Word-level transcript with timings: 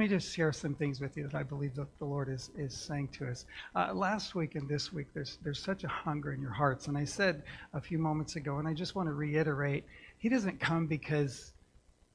me 0.00 0.08
just 0.08 0.34
share 0.34 0.52
some 0.52 0.74
things 0.74 1.00
with 1.00 1.16
you 1.16 1.28
that 1.28 1.34
I 1.34 1.42
believe 1.42 1.74
that 1.74 1.86
the 1.98 2.06
Lord 2.06 2.30
is, 2.30 2.50
is 2.56 2.74
saying 2.74 3.08
to 3.18 3.28
us. 3.28 3.44
Uh, 3.76 3.92
last 3.92 4.34
week 4.34 4.54
and 4.54 4.66
this 4.66 4.92
week, 4.92 5.08
there's, 5.12 5.38
there's 5.44 5.62
such 5.62 5.84
a 5.84 5.88
hunger 5.88 6.32
in 6.32 6.40
your 6.40 6.52
hearts. 6.52 6.88
And 6.88 6.96
I 6.96 7.04
said 7.04 7.42
a 7.74 7.80
few 7.80 7.98
moments 7.98 8.36
ago, 8.36 8.58
and 8.58 8.66
I 8.66 8.72
just 8.72 8.94
want 8.94 9.08
to 9.08 9.12
reiterate 9.12 9.84
He 10.18 10.30
doesn't 10.30 10.58
come 10.58 10.86
because 10.86 11.52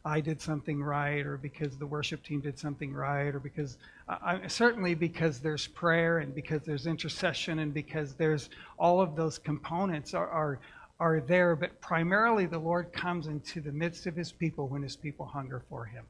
I 0.03 0.19
did 0.19 0.41
something 0.41 0.81
right 0.81 1.25
or 1.25 1.37
because 1.37 1.77
the 1.77 1.85
worship 1.85 2.23
team 2.23 2.41
did 2.41 2.57
something 2.57 2.91
right 2.91 3.33
or 3.33 3.39
because 3.39 3.77
I, 4.07 4.47
certainly 4.47 4.95
because 4.95 5.39
there's 5.39 5.67
prayer 5.67 6.19
and 6.19 6.33
because 6.33 6.63
there's 6.63 6.87
intercession 6.87 7.59
and 7.59 7.73
because 7.73 8.13
there's 8.15 8.49
all 8.79 8.99
of 8.99 9.15
those 9.15 9.37
components 9.37 10.13
are, 10.13 10.29
are, 10.29 10.59
are 10.99 11.21
there. 11.21 11.55
But 11.55 11.79
primarily, 11.81 12.47
the 12.47 12.59
Lord 12.59 12.91
comes 12.93 13.27
into 13.27 13.61
the 13.61 13.71
midst 13.71 14.07
of 14.07 14.15
His 14.15 14.31
people 14.31 14.67
when 14.67 14.81
His 14.81 14.95
people 14.95 15.25
hunger 15.25 15.63
for 15.69 15.85
Him. 15.85 16.05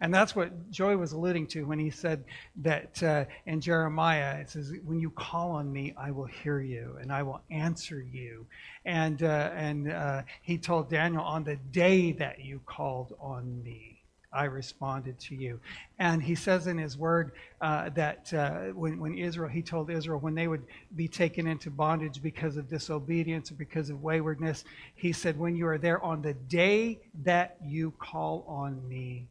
And 0.00 0.14
that's 0.14 0.34
what 0.34 0.70
Joey 0.70 0.96
was 0.96 1.12
alluding 1.12 1.46
to 1.48 1.64
when 1.64 1.78
he 1.78 1.90
said 1.90 2.24
that 2.62 3.02
uh, 3.02 3.24
in 3.44 3.60
Jeremiah, 3.60 4.38
it 4.38 4.50
says, 4.50 4.72
When 4.84 4.98
you 4.98 5.10
call 5.10 5.50
on 5.52 5.70
me, 5.70 5.94
I 5.96 6.10
will 6.10 6.24
hear 6.24 6.60
you 6.60 6.96
and 7.00 7.12
I 7.12 7.22
will 7.22 7.42
answer 7.50 8.00
you. 8.00 8.46
And, 8.86 9.22
uh, 9.22 9.50
and 9.54 9.92
uh, 9.92 10.22
he 10.40 10.56
told 10.56 10.88
Daniel, 10.88 11.22
On 11.22 11.44
the 11.44 11.56
day 11.56 12.12
that 12.12 12.40
you 12.40 12.60
called 12.64 13.14
on 13.20 13.62
me, 13.62 14.00
I 14.32 14.44
responded 14.44 15.18
to 15.20 15.34
you. 15.34 15.60
And 15.98 16.22
he 16.22 16.34
says 16.34 16.66
in 16.66 16.78
his 16.78 16.96
word 16.96 17.32
uh, 17.60 17.90
that 17.90 18.32
uh, 18.32 18.58
when, 18.68 19.00
when 19.00 19.18
Israel, 19.18 19.50
he 19.50 19.60
told 19.60 19.90
Israel, 19.90 20.20
when 20.20 20.34
they 20.34 20.46
would 20.46 20.62
be 20.96 21.08
taken 21.08 21.46
into 21.46 21.68
bondage 21.68 22.22
because 22.22 22.56
of 22.56 22.68
disobedience 22.68 23.50
or 23.50 23.54
because 23.54 23.90
of 23.90 24.02
waywardness, 24.02 24.64
he 24.94 25.12
said, 25.12 25.38
When 25.38 25.56
you 25.56 25.66
are 25.66 25.78
there 25.78 26.02
on 26.02 26.22
the 26.22 26.34
day 26.34 27.00
that 27.24 27.56
you 27.62 27.92
call 27.98 28.44
on 28.48 28.88
me, 28.88 29.26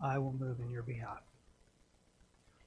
I 0.00 0.18
will 0.18 0.32
move 0.32 0.60
in 0.60 0.70
your 0.70 0.82
behalf. 0.82 1.20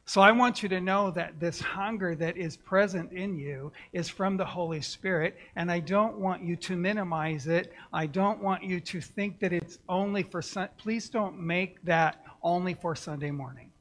So 0.06 0.22
I 0.22 0.32
want 0.32 0.64
you 0.64 0.70
to 0.70 0.82
know 0.82 1.12
that 1.12 1.40
this 1.40 1.62
hunger 1.62 2.16
that 2.16 2.36
is 2.36 2.58
present 2.58 3.12
in 3.12 3.38
you 3.38 3.72
is 3.94 4.10
from 4.10 4.38
the 4.38 4.46
Holy 4.46 4.82
Spirit, 4.82 5.38
and 5.56 5.72
I 5.72 5.82
don't 5.82 6.18
want 6.18 6.42
you 6.42 6.56
to 6.56 6.76
minimize 6.76 7.46
it. 7.46 7.72
I 7.94 8.08
don't 8.08 8.42
want 8.42 8.64
you 8.64 8.80
to 8.80 9.02
think 9.02 9.40
that 9.40 9.54
it's 9.54 9.78
only 9.88 10.24
for 10.24 10.42
Sun- 10.42 10.70
please 10.80 11.12
don't 11.12 11.40
make 11.40 11.80
that 11.84 12.24
only 12.42 12.74
for 12.74 12.96
Sunday 12.96 13.30
morning. 13.30 13.72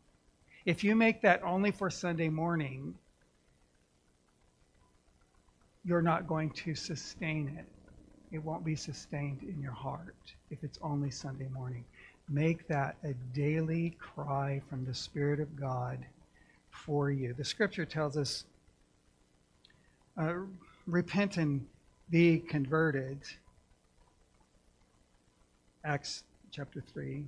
If 0.67 0.85
you 0.85 0.95
make 0.95 1.23
that 1.23 1.43
only 1.43 1.71
for 1.71 1.89
Sunday 1.89 2.29
morning, 2.29 2.95
you're 5.83 6.03
not 6.03 6.27
going 6.27 6.51
to 6.51 6.75
sustain 6.75 7.57
it. 7.59 7.65
It 8.31 8.45
won't 8.45 8.67
be 8.67 8.77
sustained 8.77 9.45
in 9.45 9.63
your 9.63 9.73
heart 9.73 10.35
if 10.51 10.63
it's 10.63 10.79
only 10.83 11.11
Sunday 11.11 11.49
morning. 11.49 11.87
Make 12.29 12.69
that 12.69 12.97
a 13.05 13.15
daily 13.35 13.97
cry 13.99 14.61
from 14.69 14.85
the 14.85 14.95
Spirit 14.95 15.41
of 15.41 15.57
God 15.57 15.99
for 16.71 17.11
you. 17.11 17.33
The 17.33 17.45
scripture 17.45 17.87
tells 17.87 18.17
us 18.17 18.45
uh, 20.21 20.35
repent 20.87 21.37
and 21.37 21.67
be 22.11 22.39
converted. 22.39 23.21
Acts 25.85 26.25
chapter 26.51 26.83
3. 26.93 27.25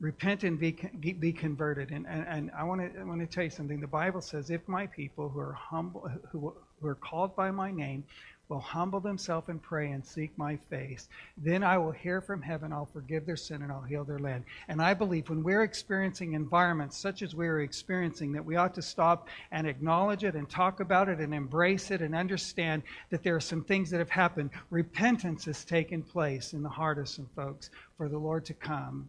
Repent 0.00 0.44
and 0.44 0.58
be, 0.58 0.72
be 0.72 1.32
converted. 1.32 1.90
And, 1.90 2.06
and, 2.06 2.26
and 2.28 2.50
I 2.56 2.64
want 2.64 2.80
to 2.80 3.00
I 3.00 3.04
want 3.04 3.20
to 3.20 3.26
tell 3.26 3.44
you 3.44 3.50
something. 3.50 3.80
The 3.80 3.86
Bible 3.86 4.20
says, 4.20 4.50
if 4.50 4.66
my 4.68 4.86
people 4.86 5.28
who 5.28 5.40
are 5.40 5.52
humble, 5.52 6.08
who, 6.30 6.54
who 6.80 6.88
are 6.88 6.94
called 6.94 7.34
by 7.36 7.50
my 7.50 7.70
name, 7.70 8.04
will 8.48 8.60
humble 8.60 9.00
themselves 9.00 9.48
and 9.48 9.62
pray 9.62 9.90
and 9.90 10.04
seek 10.04 10.36
my 10.38 10.56
face, 10.56 11.08
then 11.36 11.62
I 11.62 11.76
will 11.78 11.90
hear 11.90 12.20
from 12.20 12.40
heaven, 12.40 12.72
I'll 12.72 12.86
forgive 12.86 13.26
their 13.26 13.36
sin, 13.36 13.62
and 13.62 13.70
I'll 13.70 13.82
heal 13.82 14.04
their 14.04 14.18
land. 14.18 14.44
And 14.68 14.80
I 14.80 14.94
believe 14.94 15.28
when 15.28 15.42
we're 15.42 15.62
experiencing 15.62 16.32
environments 16.32 16.96
such 16.96 17.22
as 17.22 17.34
we're 17.34 17.60
experiencing, 17.60 18.32
that 18.32 18.44
we 18.44 18.56
ought 18.56 18.74
to 18.74 18.82
stop 18.82 19.28
and 19.50 19.66
acknowledge 19.66 20.24
it 20.24 20.34
and 20.34 20.48
talk 20.48 20.80
about 20.80 21.08
it 21.08 21.18
and 21.18 21.34
embrace 21.34 21.90
it 21.90 22.00
and 22.00 22.14
understand 22.14 22.82
that 23.10 23.22
there 23.22 23.36
are 23.36 23.40
some 23.40 23.62
things 23.64 23.90
that 23.90 23.98
have 23.98 24.10
happened. 24.10 24.50
Repentance 24.70 25.44
has 25.44 25.64
taken 25.64 26.02
place 26.02 26.54
in 26.54 26.62
the 26.62 26.68
heart 26.68 26.98
of 26.98 27.08
some 27.08 27.28
folks 27.36 27.70
for 27.96 28.08
the 28.08 28.18
Lord 28.18 28.44
to 28.46 28.54
come 28.54 29.08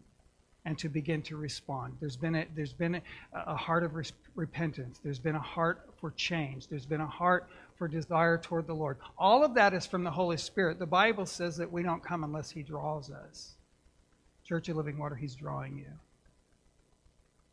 and 0.64 0.78
to 0.78 0.88
begin 0.88 1.22
to 1.22 1.36
respond. 1.36 1.96
There's 2.00 2.16
been 2.16 2.34
a, 2.34 2.46
there's 2.54 2.72
been 2.72 2.96
a, 2.96 3.02
a 3.32 3.56
heart 3.56 3.82
of 3.82 3.94
res- 3.94 4.12
repentance. 4.34 5.00
There's 5.02 5.18
been 5.18 5.36
a 5.36 5.40
heart 5.40 5.88
for 6.00 6.10
change. 6.12 6.68
There's 6.68 6.86
been 6.86 7.00
a 7.00 7.06
heart 7.06 7.48
for 7.76 7.88
desire 7.88 8.36
toward 8.36 8.66
the 8.66 8.74
Lord. 8.74 8.98
All 9.18 9.42
of 9.42 9.54
that 9.54 9.72
is 9.72 9.86
from 9.86 10.04
the 10.04 10.10
Holy 10.10 10.36
Spirit. 10.36 10.78
The 10.78 10.86
Bible 10.86 11.24
says 11.24 11.56
that 11.56 11.72
we 11.72 11.82
don't 11.82 12.04
come 12.04 12.24
unless 12.24 12.50
He 12.50 12.62
draws 12.62 13.10
us. 13.10 13.54
Church 14.44 14.68
of 14.68 14.76
Living 14.76 14.98
Water, 14.98 15.14
He's 15.14 15.34
drawing 15.34 15.78
you. 15.78 15.86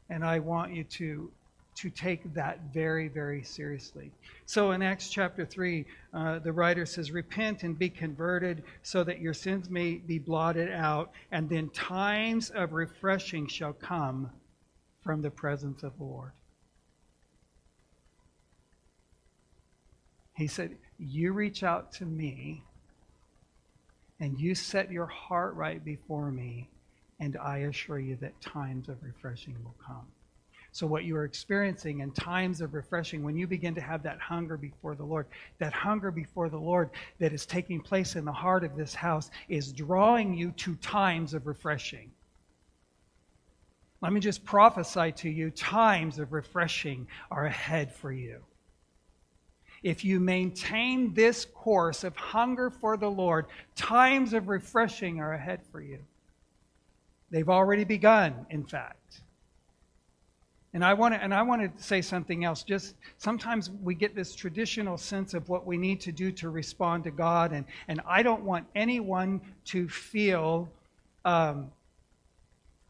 And 0.10 0.26
I 0.26 0.40
want 0.40 0.74
you 0.74 0.84
to, 0.84 1.32
to 1.78 1.90
take 1.92 2.34
that 2.34 2.60
very, 2.74 3.08
very 3.08 3.44
seriously. 3.44 4.12
So 4.48 4.72
in 4.72 4.82
Acts 4.82 5.10
chapter 5.10 5.46
3, 5.46 5.86
uh, 6.14 6.40
the 6.40 6.52
writer 6.52 6.86
says, 6.86 7.12
Repent 7.12 7.64
and 7.64 7.78
be 7.78 7.90
converted 7.90 8.64
so 8.82 9.04
that 9.04 9.22
your 9.22 9.34
sins 9.34 9.70
may 9.70 9.96
be 9.96 10.18
blotted 10.18 10.72
out, 10.72 11.12
and 11.32 11.48
then 11.48 11.70
times 11.70 12.50
of 12.50 12.74
refreshing 12.74 13.48
shall 13.48 13.74
come 13.74 14.32
from 15.04 15.22
the 15.22 15.30
presence 15.30 15.84
of 15.84 15.96
the 15.98 16.04
Lord. 16.04 16.32
He 20.36 20.48
said, 20.48 20.78
You 20.98 21.34
reach 21.34 21.64
out 21.64 21.92
to 21.94 22.06
me 22.06 22.64
and 24.20 24.40
you 24.40 24.56
set 24.56 24.92
your 24.92 25.06
heart 25.06 25.54
right 25.54 25.84
before 25.84 26.32
me, 26.32 26.70
and 27.20 27.38
I 27.38 27.60
assure 27.60 28.00
you 28.00 28.16
that 28.22 28.40
times 28.42 28.90
of 28.90 28.98
refreshing 29.04 29.56
will 29.64 29.76
come. 29.86 30.08
So, 30.78 30.86
what 30.86 31.06
you 31.06 31.16
are 31.16 31.26
experiencing 31.26 32.02
in 32.02 32.12
times 32.12 32.62
of 32.62 32.76
refreshing, 32.76 33.24
when 33.24 33.36
you 33.36 33.48
begin 33.48 33.74
to 33.74 33.82
have 33.82 34.04
that 34.04 34.20
hunger 34.20 34.58
before 34.58 34.94
the 34.94 35.04
Lord, 35.04 35.26
that 35.58 35.74
hunger 35.74 36.12
before 36.12 36.50
the 36.50 36.60
Lord 36.60 36.92
that 37.18 37.34
is 37.34 37.48
taking 37.48 37.82
place 37.82 38.16
in 38.16 38.26
the 38.26 38.32
heart 38.32 38.64
of 38.64 38.76
this 38.76 38.94
house 38.94 39.32
is 39.50 39.72
drawing 39.72 40.36
you 40.36 40.52
to 40.52 40.76
times 40.76 41.34
of 41.34 41.48
refreshing. 41.48 42.12
Let 44.02 44.14
me 44.14 44.20
just 44.20 44.46
prophesy 44.46 45.14
to 45.14 45.30
you 45.32 45.50
times 45.50 46.20
of 46.20 46.32
refreshing 46.32 47.08
are 47.32 47.48
ahead 47.48 47.92
for 47.92 48.12
you 48.12 48.44
if 49.82 50.06
you 50.06 50.20
maintain 50.20 51.12
this 51.16 51.46
course 51.46 52.04
of 52.04 52.16
hunger 52.16 52.70
for 52.70 52.98
the 52.98 53.10
Lord, 53.10 53.48
times 53.76 54.34
of 54.34 54.48
refreshing 54.48 55.20
are 55.22 55.34
ahead 55.34 55.62
for 55.72 55.82
you. 55.82 55.98
They've 57.32 57.50
already 57.50 57.84
begun, 57.84 58.46
in 58.52 58.64
fact. 58.64 59.22
And 60.78 60.86
I 60.86 60.94
want 60.94 61.16
to 61.16 61.24
and 61.24 61.34
I 61.34 61.42
want 61.42 61.64
to 61.64 61.84
say 61.84 62.04
something 62.04 62.46
else. 62.46 62.62
Just 62.62 62.94
sometimes 63.18 63.72
we 63.82 63.96
get 63.96 64.14
this 64.14 64.36
traditional 64.36 64.96
sense 64.96 65.34
of 65.34 65.50
what 65.50 65.66
we 65.66 65.76
need 65.76 66.00
to 66.02 66.12
do 66.12 66.32
to 66.34 66.52
respond 66.52 67.04
to 67.06 67.10
God, 67.10 67.52
and, 67.52 67.66
and 67.88 68.00
I 68.08 68.22
don't 68.22 68.44
want 68.44 68.68
anyone 68.76 69.42
to 69.66 69.90
feel 69.90 70.70
um, 71.26 71.72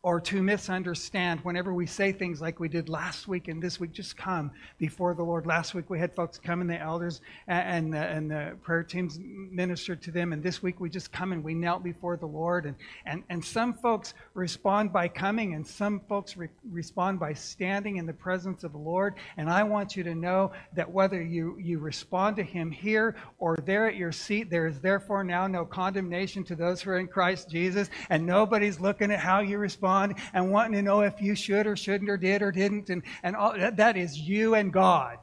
or 0.08 0.22
to 0.22 0.42
misunderstand 0.42 1.42
whenever 1.42 1.74
we 1.74 1.86
say 1.86 2.14
things 2.14 2.40
like 2.40 2.62
we 2.62 2.70
did 2.70 2.88
last 2.88 3.28
week 3.28 3.50
and 3.50 3.62
this 3.62 3.78
week. 3.78 3.92
Just 3.92 4.16
come 4.16 4.50
before 4.78 5.14
the 5.14 5.22
Lord. 5.22 5.46
Last 5.46 5.76
week 5.76 5.90
we 5.90 6.00
had 6.00 6.16
folks 6.16 6.40
come 6.40 6.62
and 6.62 6.70
the 6.70 6.80
elders 6.80 7.20
and, 7.50 7.94
and, 7.94 7.94
and 7.94 8.32
the 8.32 8.56
prayer 8.62 8.84
teams 8.84 9.20
ministered 9.20 10.02
to 10.04 10.12
them. 10.12 10.32
And 10.32 10.42
this 10.42 10.64
week 10.64 10.80
we 10.80 10.90
just 10.90 11.12
come 11.12 11.34
and 11.34 11.44
we 11.44 11.54
knelt 11.54 11.84
before 11.84 12.16
the 12.16 12.26
Lord. 12.26 12.68
And, 12.68 12.76
and, 13.06 13.22
and 13.30 13.44
some 13.44 13.74
folks 13.74 14.14
respond 14.34 14.94
by 14.94 15.10
coming 15.10 15.56
and 15.56 15.68
some 15.68 16.00
folks 16.08 16.38
re- 16.38 16.48
respond 16.72 17.20
by 17.20 17.34
standing 17.34 17.98
in 17.98 18.06
the 18.06 18.14
presence 18.14 18.64
of 18.64 18.72
the 18.72 18.78
Lord. 18.78 19.16
And 19.36 19.50
I 19.50 19.64
want 19.64 19.98
you 19.98 20.06
to 20.06 20.16
know 20.16 20.54
that 20.74 20.90
whether 20.90 21.22
you, 21.22 21.58
you 21.60 21.80
respond 21.80 22.38
to 22.38 22.44
Him 22.44 22.72
here 22.72 23.18
or 23.40 23.58
there 23.66 23.90
at 23.90 23.98
your 23.98 24.14
seat, 24.14 24.50
there 24.50 24.68
is 24.68 24.80
therefore 24.80 25.26
now 25.26 25.48
no 25.48 25.66
condemnation 25.66 26.46
to 26.46 26.56
those 26.56 26.82
who 26.82 26.92
are 26.92 26.98
in 26.98 27.08
Christ 27.08 27.50
Jesus. 27.50 27.90
And 28.10 28.26
nobody's 28.26 28.80
looking 28.80 29.12
at 29.12 29.20
how 29.20 29.42
you 29.42 29.58
respond 29.58 29.97
on 29.98 30.16
and 30.34 30.52
wanting 30.52 30.74
to 30.74 30.82
know 30.82 31.02
if 31.02 31.22
you 31.22 31.36
should 31.36 31.68
or 31.68 31.76
shouldn't 31.76 32.10
or 32.10 32.18
did 32.18 32.42
or 32.42 32.52
didn't. 32.52 32.90
And, 32.90 33.04
and 33.24 33.36
all, 33.36 33.54
that, 33.58 33.78
that 33.78 33.98
is 33.98 34.18
you 34.18 34.56
and 34.56 34.72
God. 34.72 35.18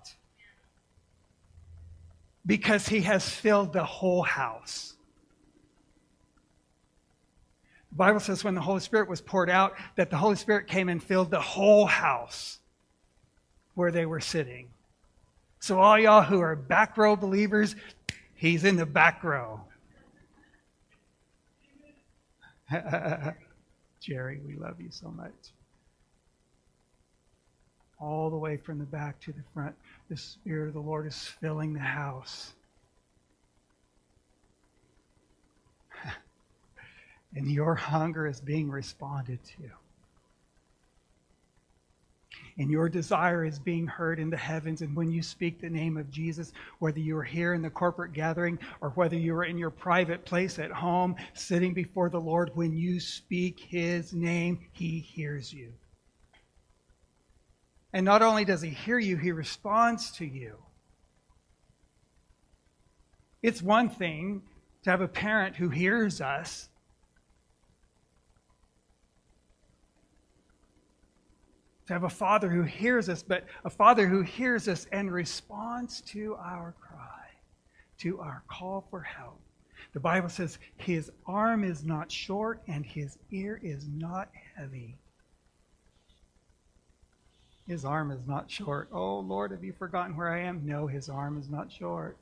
Because 2.45 2.87
he 2.87 3.01
has 3.03 3.29
filled 3.29 3.73
the 3.73 3.85
whole 3.85 4.23
house. 4.23 4.95
The 7.91 7.97
Bible 7.97 8.21
says 8.21 8.43
when 8.43 8.55
the 8.55 8.61
Holy 8.61 8.81
Spirit 8.81 9.09
was 9.09 9.21
poured 9.21 9.49
out, 9.49 9.75
that 9.97 10.11
the 10.11 10.17
Holy 10.17 10.37
Spirit 10.37 10.67
came 10.67 10.89
and 10.89 11.03
filled 11.03 11.31
the 11.31 11.41
whole 11.41 11.87
house 11.87 12.59
where 13.75 13.93
they 13.93 14.05
were 14.05 14.21
sitting. 14.21 14.69
So, 15.61 15.81
all 15.81 15.99
y'all 15.99 16.23
who 16.23 16.41
are 16.41 16.57
back 16.57 16.99
row 16.99 17.17
believers, 17.17 17.77
he's 18.35 18.65
in 18.65 18.77
the 18.77 18.85
back 18.85 19.25
row. 19.25 19.63
Jerry, 24.05 24.41
we 24.47 24.55
love 24.55 24.81
you 24.81 24.91
so 24.91 25.11
much. 25.11 25.33
All 27.99 28.29
the 28.29 28.37
way 28.37 28.59
from 28.59 28.79
the 28.79 28.85
back 28.85 29.19
to 29.21 29.33
the 29.33 29.43
front, 29.55 29.75
the 30.11 30.17
Spirit 30.17 30.69
of 30.69 30.75
the 30.75 30.81
Lord 30.81 31.07
is 31.07 31.17
filling 31.41 31.73
the 31.73 31.81
house. 31.81 32.53
and 37.35 37.51
your 37.51 37.75
hunger 37.75 38.27
is 38.27 38.43
being 38.43 38.71
responded 38.71 39.39
to. 39.45 39.71
And 42.59 42.71
your 42.71 42.89
desire 42.89 43.45
is 43.45 43.59
being 43.59 43.87
heard 43.87 44.21
in 44.21 44.31
the 44.31 44.37
heavens. 44.37 44.83
And 44.83 44.95
when 44.95 45.11
you 45.11 45.23
speak 45.23 45.61
the 45.61 45.69
name 45.69 45.97
of 45.97 46.11
Jesus, 46.11 46.53
whether 46.79 47.01
you 47.01 47.17
are 47.17 47.25
here 47.25 47.55
in 47.55 47.63
the 47.63 47.71
corporate 47.71 48.13
gathering 48.13 48.59
or 48.81 48.91
whether 48.91 49.17
you 49.17 49.35
are 49.35 49.45
in 49.45 49.59
your 49.59 49.71
private 49.71 50.25
place 50.25 50.59
at 50.59 50.71
home, 50.71 51.17
sitting 51.33 51.75
before 51.75 52.11
the 52.11 52.21
Lord, 52.21 52.51
when 52.55 52.73
you 52.73 53.01
speak 53.01 53.59
his 53.59 54.13
name, 54.13 54.61
he 54.73 55.01
hears 55.01 55.53
you. 55.53 55.73
And 57.93 58.05
not 58.05 58.23
only 58.23 58.45
does 58.45 58.63
he 58.63 58.71
hear 58.71 58.99
you, 58.99 59.17
he 59.17 59.33
responds 59.33 60.13
to 60.13 60.25
you. 60.25 60.57
It's 63.43 63.63
one 63.63 63.91
thing 63.91 64.43
to 64.85 64.91
have 64.91 65.01
a 65.01 65.09
parent 65.09 65.57
who 65.57 65.69
hears 65.69 66.21
us. 66.21 66.69
To 71.87 71.93
have 71.93 72.05
a 72.05 72.09
father 72.09 72.49
who 72.49 72.63
hears 72.63 73.09
us, 73.09 73.23
but 73.23 73.45
a 73.65 73.71
father 73.71 74.07
who 74.07 74.23
hears 74.23 74.69
us 74.69 74.87
and 74.91 75.13
responds 75.13 76.01
to 76.03 76.35
our 76.37 76.75
cry, 76.81 77.27
to 77.99 78.21
our 78.21 78.43
call 78.49 78.87
for 78.91 79.01
help. 79.01 79.41
The 79.93 80.01
Bible 80.01 80.29
says 80.29 80.59
his 80.77 81.13
arm 81.27 81.63
is 81.63 81.85
not 81.85 82.11
short 82.11 82.63
and 82.67 82.85
his 82.85 83.19
ear 83.31 83.61
is 83.63 83.87
not 83.87 84.29
heavy. 84.57 84.97
His 87.67 87.85
arm 87.85 88.11
is 88.11 88.27
not 88.27 88.51
short. 88.51 88.89
Oh, 88.93 89.21
Lord, 89.21 89.51
have 89.53 89.65
you 89.65 89.73
forgotten 89.73 90.17
where 90.17 90.31
I 90.31 90.41
am? 90.41 90.63
No, 90.65 90.87
his 90.87 91.09
arm 91.09 91.39
is 91.39 91.49
not 91.49 91.71
short. 91.71 92.19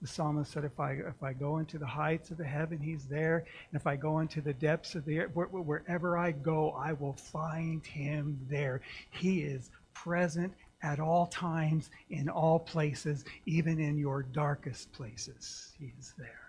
The 0.00 0.06
psalmist 0.06 0.52
said, 0.52 0.64
if 0.64 0.78
I, 0.78 0.92
if 0.92 1.22
I 1.22 1.32
go 1.32 1.58
into 1.58 1.76
the 1.76 1.86
heights 1.86 2.30
of 2.30 2.38
the 2.38 2.44
heaven, 2.44 2.78
he's 2.78 3.04
there. 3.06 3.38
And 3.70 3.80
if 3.80 3.86
I 3.86 3.96
go 3.96 4.20
into 4.20 4.40
the 4.40 4.52
depths 4.52 4.94
of 4.94 5.04
the 5.04 5.20
earth, 5.20 5.30
wherever 5.34 6.16
I 6.16 6.30
go, 6.30 6.70
I 6.70 6.92
will 6.92 7.14
find 7.14 7.84
him 7.84 8.38
there. 8.48 8.80
He 9.10 9.40
is 9.40 9.70
present 9.94 10.54
at 10.82 11.00
all 11.00 11.26
times, 11.26 11.90
in 12.10 12.28
all 12.28 12.60
places, 12.60 13.24
even 13.46 13.80
in 13.80 13.98
your 13.98 14.22
darkest 14.22 14.92
places. 14.92 15.72
He 15.80 15.92
is 15.98 16.14
there. 16.16 16.48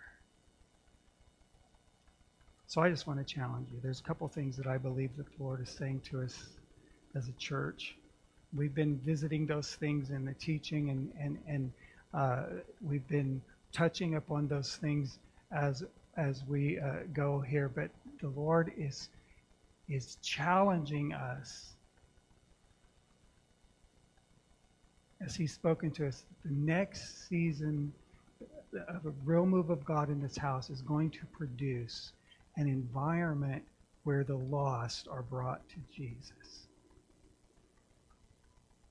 So 2.67 2.81
I 2.81 2.89
just 2.91 3.07
want 3.07 3.17
to 3.17 3.25
challenge 3.25 3.69
you. 3.71 3.79
There's 3.81 3.99
a 3.99 4.03
couple 4.03 4.27
things 4.27 4.55
that 4.57 4.67
I 4.67 4.77
believe 4.77 5.17
that 5.17 5.25
the 5.25 5.43
Lord 5.43 5.59
is 5.59 5.71
saying 5.71 6.01
to 6.11 6.21
us 6.21 6.37
as 7.15 7.27
a 7.27 7.31
church. 7.31 7.95
We've 8.55 8.75
been 8.75 8.97
visiting 8.97 9.47
those 9.47 9.73
things 9.73 10.11
in 10.11 10.23
the 10.25 10.35
teaching 10.35 10.91
and, 10.91 11.11
and, 11.19 11.39
and 11.47 11.71
uh, 12.13 12.43
we've 12.81 13.07
been 13.07 13.41
touching 13.71 14.15
upon 14.15 14.47
those 14.47 14.75
things 14.75 15.19
as 15.51 15.83
as 16.17 16.43
we 16.47 16.79
uh, 16.79 17.03
go 17.13 17.39
here, 17.39 17.69
but 17.69 17.89
the 18.21 18.29
Lord 18.29 18.71
is 18.77 19.09
is 19.87 20.17
challenging 20.21 21.13
us 21.13 21.73
as 25.21 25.35
He's 25.35 25.53
spoken 25.53 25.91
to 25.91 26.07
us. 26.07 26.25
The 26.43 26.51
next 26.51 27.27
season 27.27 27.93
of 28.87 29.05
a 29.05 29.11
real 29.23 29.45
move 29.45 29.69
of 29.69 29.83
God 29.85 30.09
in 30.09 30.21
this 30.21 30.37
house 30.37 30.69
is 30.69 30.81
going 30.81 31.09
to 31.11 31.25
produce 31.37 32.13
an 32.57 32.67
environment 32.67 33.63
where 34.03 34.23
the 34.23 34.35
lost 34.35 35.07
are 35.07 35.23
brought 35.23 35.67
to 35.69 35.75
Jesus. 35.95 36.67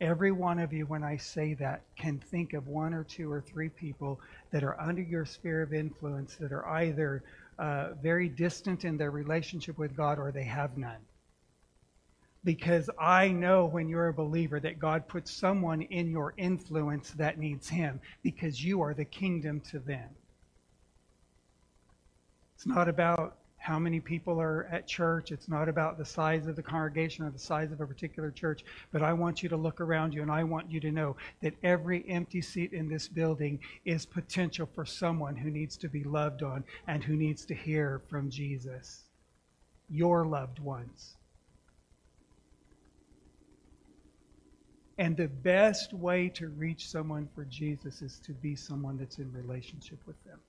Every 0.00 0.30
one 0.30 0.60
of 0.60 0.72
you, 0.72 0.86
when 0.86 1.02
I 1.02 1.16
say 1.16 1.54
that, 1.54 1.82
can 1.96 2.18
think 2.18 2.52
of 2.52 2.68
one 2.68 2.94
or 2.94 3.02
two 3.02 3.32
or 3.32 3.40
three 3.40 3.68
people 3.68 4.20
that 4.52 4.62
are 4.62 4.80
under 4.80 5.02
your 5.02 5.24
sphere 5.24 5.62
of 5.62 5.74
influence 5.74 6.36
that 6.36 6.52
are 6.52 6.66
either 6.68 7.24
uh, 7.58 7.94
very 8.00 8.28
distant 8.28 8.84
in 8.84 8.96
their 8.96 9.10
relationship 9.10 9.76
with 9.76 9.96
God 9.96 10.20
or 10.20 10.30
they 10.30 10.44
have 10.44 10.78
none. 10.78 11.00
Because 12.44 12.88
I 12.96 13.28
know 13.28 13.66
when 13.66 13.88
you're 13.88 14.08
a 14.08 14.14
believer 14.14 14.60
that 14.60 14.78
God 14.78 15.08
puts 15.08 15.32
someone 15.32 15.82
in 15.82 16.12
your 16.12 16.32
influence 16.36 17.10
that 17.12 17.38
needs 17.38 17.68
Him 17.68 18.00
because 18.22 18.62
you 18.64 18.80
are 18.80 18.94
the 18.94 19.04
kingdom 19.04 19.60
to 19.72 19.80
them. 19.80 20.08
It's 22.54 22.66
not 22.66 22.88
about 22.88 23.38
how 23.58 23.78
many 23.78 24.00
people 24.00 24.40
are 24.40 24.66
at 24.70 24.87
church. 24.87 25.32
It's 25.32 25.49
not 25.49 25.69
about 25.69 25.99
the 25.99 26.05
size 26.05 26.46
of 26.46 26.56
the 26.56 26.62
congregation 26.62 27.25
or 27.25 27.31
the 27.31 27.38
size 27.38 27.72
of 27.72 27.81
a 27.81 27.87
particular 27.87 28.31
church, 28.31 28.64
but 28.93 29.02
I 29.02 29.12
want 29.12 29.43
you 29.43 29.49
to 29.50 29.56
look 29.56 29.81
around 29.81 30.14
you 30.14 30.22
and 30.22 30.31
I 30.31 30.44
want 30.44 30.70
you 30.70 30.81
to 30.81 30.90
know 30.90 31.16
that 31.43 31.55
every 31.62 32.08
empty 32.08 32.40
seat 32.40 32.72
in 32.72 32.88
this 32.88 33.08
building 33.08 33.58
is 33.84 34.06
potential 34.06 34.69
for 34.75 34.87
someone 34.87 35.37
who 35.37 35.50
needs 35.50 35.76
to 35.78 35.88
be 35.88 36.05
loved 36.05 36.43
on 36.43 36.64
and 36.87 37.02
who 37.02 37.16
needs 37.16 37.44
to 37.46 37.55
hear 37.55 38.00
from 38.08 38.31
Jesus. 38.31 39.02
Your 39.90 40.25
loved 40.25 40.61
ones. 40.61 41.16
And 44.99 45.16
the 45.16 45.28
best 45.28 45.93
way 45.93 46.28
to 46.31 46.49
reach 46.49 46.88
someone 46.88 47.28
for 47.34 47.44
Jesus 47.44 48.02
is 48.02 48.19
to 48.26 48.32
be 48.32 48.56
someone 48.56 48.99
that's 48.99 49.19
in 49.19 49.32
relationship 49.32 49.99
with 50.06 50.22
them. 50.25 50.40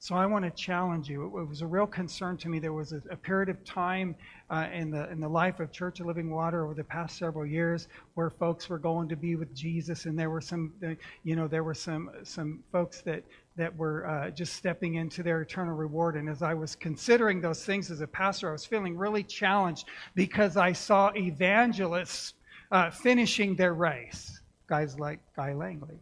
So 0.00 0.14
I 0.14 0.26
want 0.26 0.44
to 0.44 0.50
challenge 0.52 1.08
you. 1.08 1.24
It 1.24 1.48
was 1.48 1.60
a 1.60 1.66
real 1.66 1.86
concern 1.86 2.36
to 2.38 2.48
me. 2.48 2.60
There 2.60 2.72
was 2.72 2.92
a, 2.92 3.02
a 3.10 3.16
period 3.16 3.48
of 3.48 3.64
time 3.64 4.14
uh, 4.48 4.68
in 4.72 4.92
the 4.92 5.10
in 5.10 5.18
the 5.18 5.28
life 5.28 5.58
of 5.58 5.72
Church 5.72 5.98
of 5.98 6.06
Living 6.06 6.30
Water 6.30 6.64
over 6.64 6.74
the 6.74 6.84
past 6.84 7.18
several 7.18 7.44
years 7.44 7.88
where 8.14 8.30
folks 8.30 8.68
were 8.68 8.78
going 8.78 9.08
to 9.08 9.16
be 9.16 9.34
with 9.34 9.52
Jesus, 9.56 10.04
and 10.04 10.16
there 10.16 10.30
were 10.30 10.40
some, 10.40 10.72
uh, 10.86 10.94
you 11.24 11.34
know, 11.34 11.48
there 11.48 11.64
were 11.64 11.74
some 11.74 12.10
some 12.22 12.62
folks 12.70 13.00
that 13.02 13.24
that 13.56 13.76
were 13.76 14.06
uh, 14.06 14.30
just 14.30 14.52
stepping 14.52 14.94
into 14.94 15.24
their 15.24 15.40
eternal 15.40 15.74
reward. 15.74 16.14
And 16.14 16.28
as 16.28 16.42
I 16.42 16.54
was 16.54 16.76
considering 16.76 17.40
those 17.40 17.64
things 17.64 17.90
as 17.90 18.00
a 18.00 18.06
pastor, 18.06 18.50
I 18.50 18.52
was 18.52 18.64
feeling 18.64 18.96
really 18.96 19.24
challenged 19.24 19.88
because 20.14 20.56
I 20.56 20.74
saw 20.74 21.10
evangelists 21.16 22.34
uh, 22.70 22.90
finishing 22.90 23.56
their 23.56 23.74
race. 23.74 24.40
Guys 24.68 25.00
like 25.00 25.18
Guy 25.34 25.54
Langley, 25.54 25.98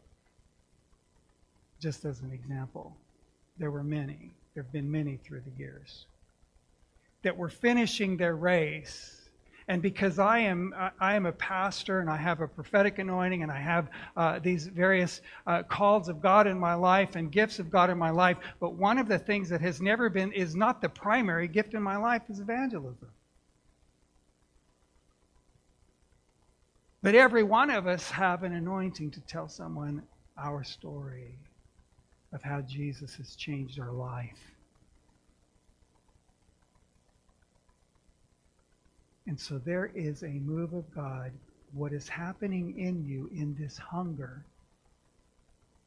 just 1.81 2.05
as 2.05 2.21
an 2.21 2.31
example 2.31 2.95
there 3.59 3.71
were 3.71 3.85
many, 3.85 4.33
there 4.55 4.63
have 4.63 4.73
been 4.73 4.91
many 4.91 5.17
through 5.17 5.41
the 5.41 5.59
years, 5.59 6.07
that 7.23 7.37
were 7.37 7.49
finishing 7.49 8.17
their 8.17 8.37
race. 8.37 9.13
And 9.69 9.83
because 9.83 10.21
I 10.21 10.39
am, 10.41 10.73
I 11.01 11.17
am 11.17 11.27
a 11.27 11.33
pastor 11.33 11.99
and 11.99 12.09
I 12.09 12.17
have 12.17 12.41
a 12.41 12.47
prophetic 12.47 13.01
anointing 13.01 13.43
and 13.43 13.51
I 13.51 13.59
have 13.59 13.89
uh, 14.17 14.39
these 14.39 14.69
various 14.69 15.23
uh, 15.47 15.65
calls 15.65 16.09
of 16.09 16.23
God 16.23 16.47
in 16.47 16.57
my 16.57 16.75
life 16.75 17.17
and 17.17 17.33
gifts 17.33 17.59
of 17.59 17.69
God 17.69 17.91
in 17.91 17.99
my 17.99 18.11
life, 18.11 18.37
but 18.61 18.75
one 18.75 18.97
of 18.97 19.09
the 19.09 19.19
things 19.19 19.49
that 19.49 19.61
has 19.61 19.81
never 19.81 20.09
been, 20.09 20.31
is 20.33 20.55
not 20.55 20.81
the 20.81 20.89
primary 20.89 21.49
gift 21.49 21.75
in 21.75 21.83
my 21.83 21.97
life, 21.97 22.23
is 22.29 22.39
evangelism. 22.39 23.09
But 27.03 27.15
every 27.15 27.43
one 27.43 27.71
of 27.71 27.87
us 27.87 28.11
have 28.11 28.45
an 28.45 28.53
anointing 28.53 29.13
to 29.13 29.21
tell 29.23 29.49
someone 29.49 30.03
our 30.37 30.63
story 30.63 31.39
of 32.33 32.43
how 32.43 32.61
Jesus 32.63 33.15
has 33.17 33.37
changed 33.37 33.79
our 33.79 33.93
life. 33.93 34.57
And 39.27 39.39
so 39.39 39.59
there 39.59 39.91
is 39.95 40.23
a 40.23 40.29
move 40.29 40.73
of 40.73 40.95
God. 40.95 41.33
What 41.73 41.93
is 41.93 42.09
happening 42.09 42.79
in 42.79 43.05
you 43.05 43.29
in 43.35 43.57
this 43.59 43.77
hunger 43.77 44.45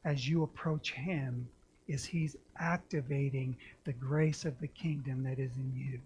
as 0.04 0.28
you 0.28 0.42
approach 0.42 0.92
Him 0.92 1.48
is 1.88 2.04
He's 2.04 2.36
activating 2.58 3.56
the 3.84 3.92
grace 3.94 4.44
of 4.44 4.58
the 4.60 4.68
kingdom 4.68 5.24
that 5.24 5.38
is 5.38 5.52
in 5.56 5.72
you 5.74 6.00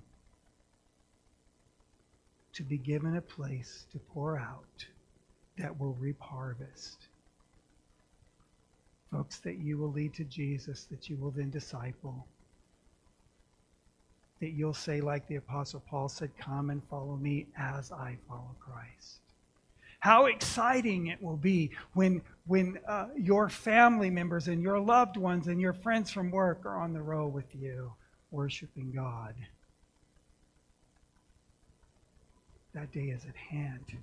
to 2.55 2.63
be 2.63 2.79
given 2.79 3.17
a 3.17 3.21
place 3.21 3.87
to 3.93 3.99
pour 3.99 4.39
out 4.39 4.87
that 5.59 5.79
will 5.79 5.95
reap 5.95 6.21
harvest 6.21 7.09
folks, 9.15 9.39
that 9.39 9.59
you 9.59 9.79
will 9.79 9.93
lead 9.93 10.13
to 10.15 10.25
Jesus, 10.25 10.85
that 10.91 11.09
you 11.09 11.17
will 11.17 11.31
then 11.31 11.51
disciple. 11.51 12.27
That 14.41 14.51
you'll 14.51 14.75
say, 14.75 15.01
like 15.01 15.27
the 15.29 15.37
Apostle 15.37 15.83
Paul 15.89 16.09
said, 16.09 16.31
Come 16.37 16.71
and 16.71 16.83
follow 16.91 17.17
me 17.17 17.47
as 17.57 17.93
I 17.93 18.19
follow 18.29 18.57
Christ. 18.59 19.21
How 20.01 20.27
exciting 20.27 21.07
it 21.07 21.23
will 21.23 21.37
be 21.37 21.71
when, 21.95 22.21
when 22.47 22.79
uh, 22.89 23.07
your 23.17 23.49
family 23.49 24.11
members 24.11 24.49
and 24.49 24.61
your 24.61 24.81
loved 24.81 25.17
ones 25.17 25.47
and 25.47 25.61
your 25.61 25.73
friends 25.73 26.11
from 26.11 26.31
work 26.31 26.67
are 26.67 26.77
on 26.77 26.93
the 26.93 27.01
row 27.01 27.29
with 27.29 27.55
you, 27.55 27.93
worshiping 28.31 28.93
God. 28.95 29.35
That 32.75 32.93
day 32.93 33.15
is 33.15 33.25
at 33.25 33.37
hand 33.37 33.97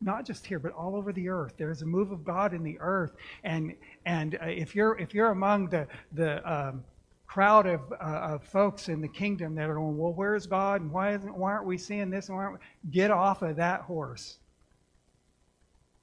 not 0.00 0.26
just 0.26 0.46
here, 0.46 0.58
but 0.58 0.72
all 0.72 0.94
over 0.94 1.12
the 1.12 1.28
earth. 1.28 1.54
There 1.56 1.70
is 1.70 1.82
a 1.82 1.86
move 1.86 2.12
of 2.12 2.24
God 2.24 2.54
in 2.54 2.62
the 2.62 2.78
earth, 2.80 3.12
and 3.44 3.74
and 4.04 4.36
uh, 4.36 4.46
if 4.46 4.74
you're 4.74 4.98
if 4.98 5.14
you're 5.14 5.30
among 5.30 5.68
the 5.68 5.86
the 6.12 6.50
um, 6.50 6.84
crowd 7.26 7.66
of, 7.66 7.80
uh, 7.92 8.34
of 8.34 8.44
folks 8.44 8.88
in 8.88 9.00
the 9.00 9.08
kingdom 9.08 9.54
that 9.56 9.68
are 9.68 9.74
going, 9.74 9.98
well, 9.98 10.12
where's 10.12 10.46
God, 10.46 10.80
and 10.80 10.92
why 10.92 11.14
isn't 11.14 11.36
why 11.36 11.52
aren't 11.52 11.66
we 11.66 11.78
seeing 11.78 12.10
this, 12.10 12.28
and 12.28 12.36
why 12.36 12.44
aren't 12.44 12.60
we? 12.60 12.90
get 12.90 13.10
off 13.10 13.42
of 13.42 13.56
that 13.56 13.82
horse. 13.82 14.38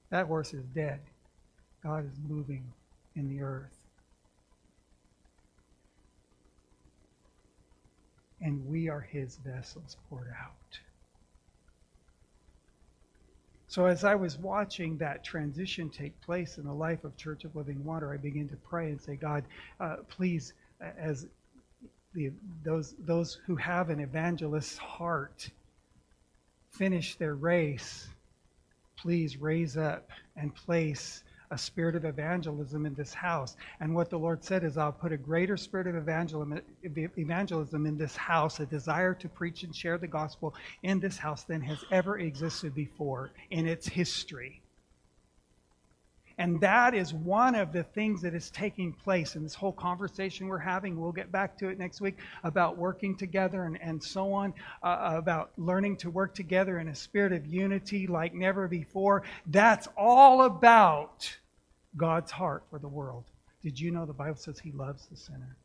That 0.10 0.28
horse 0.28 0.54
is 0.54 0.66
dead. 0.76 1.00
God 1.82 2.06
is 2.06 2.18
moving 2.28 2.64
in 3.16 3.30
the 3.30 3.42
earth. 3.42 3.84
and 8.44 8.66
we 8.68 8.90
are 8.90 9.00
his 9.00 9.38
vessels 9.38 9.98
poured 10.10 10.32
out. 10.40 10.63
So, 13.74 13.88
as 13.88 14.04
I 14.04 14.14
was 14.14 14.38
watching 14.38 15.00
that 15.00 15.24
transition 15.24 15.90
take 15.90 16.22
place 16.22 16.60
in 16.60 16.66
the 16.66 16.72
life 16.72 17.04
of 17.04 17.18
Church 17.18 17.44
of 17.44 17.56
Living 17.56 17.84
Water, 17.84 18.14
I 18.14 18.18
began 18.18 18.48
to 18.50 18.56
pray 18.56 18.92
and 18.92 19.02
say, 19.02 19.16
God, 19.16 19.46
uh, 19.80 19.96
please, 20.10 20.54
as 20.80 21.26
the, 22.14 22.32
those, 22.64 22.94
those 23.00 23.40
who 23.48 23.56
have 23.56 23.90
an 23.90 24.00
evangelist's 24.00 24.78
heart 24.78 25.50
finish 26.70 27.16
their 27.16 27.34
race, 27.34 28.10
please 28.96 29.38
raise 29.38 29.76
up 29.76 30.08
and 30.36 30.54
place 30.54 31.24
a 31.52 31.58
spirit 31.58 31.96
of 31.96 32.06
evangelism 32.06 32.86
in 32.86 32.96
this 32.96 33.14
house. 33.14 33.56
And 33.80 33.94
what 33.94 34.10
the 34.10 34.18
Lord 34.18 34.44
said 34.44 34.64
is, 34.64 34.78
I'll 34.78 34.92
put 34.92 35.12
a 35.12 35.18
greater 35.18 35.58
spirit 35.58 35.88
of 35.88 35.96
evangelism 35.96 37.86
in 37.86 37.98
this 37.98 38.16
house, 38.16 38.60
a 38.60 38.66
desire 38.66 39.14
to 39.14 39.30
preach 39.30 39.64
and 39.64 39.76
share 39.76 39.98
the 39.98 40.08
gospel 40.08 40.56
in 40.82 41.00
this 41.00 41.18
house 41.18 41.44
than 41.44 41.62
has 41.62 41.86
ever 41.92 42.18
existed 42.18 42.74
before 42.74 43.34
in 43.52 43.68
its 43.68 43.88
history. 43.88 44.63
And 46.44 46.60
that 46.60 46.94
is 46.94 47.14
one 47.14 47.56
of 47.56 47.72
the 47.72 47.84
things 47.84 48.22
that 48.24 48.34
is 48.34 48.50
taking 48.50 48.92
place 48.92 49.38
in 49.38 49.44
this 49.44 49.56
whole 49.56 49.72
conversation 49.72 50.50
we're 50.50 50.58
having. 50.58 51.00
We'll 51.00 51.14
get 51.14 51.32
back 51.32 51.58
to 51.60 51.70
it 51.70 51.80
next 51.80 52.02
week 52.02 52.18
about 52.44 52.78
working 52.78 53.16
together 53.16 53.64
and, 53.64 53.82
and 53.82 54.04
so 54.04 54.34
on, 54.34 54.54
uh, 54.84 55.14
about 55.16 55.52
learning 55.58 55.96
to 55.98 56.10
work 56.10 56.36
together 56.36 56.80
in 56.80 56.90
a 56.90 56.96
spirit 56.96 57.32
of 57.32 57.46
unity 57.46 58.08
like 58.08 58.34
never 58.34 58.68
before. 58.68 59.24
That's 59.48 59.88
all 59.96 60.42
about 60.42 61.34
God's 61.96 62.32
heart 62.32 62.64
for 62.70 62.78
the 62.78 62.90
world. 62.90 63.24
Did 63.62 63.80
you 63.80 63.92
know 63.92 64.06
the 64.06 64.12
Bible 64.12 64.36
says 64.36 64.60
He 64.60 64.74
loves 64.74 65.06
the 65.06 65.16
sinner? 65.16 65.56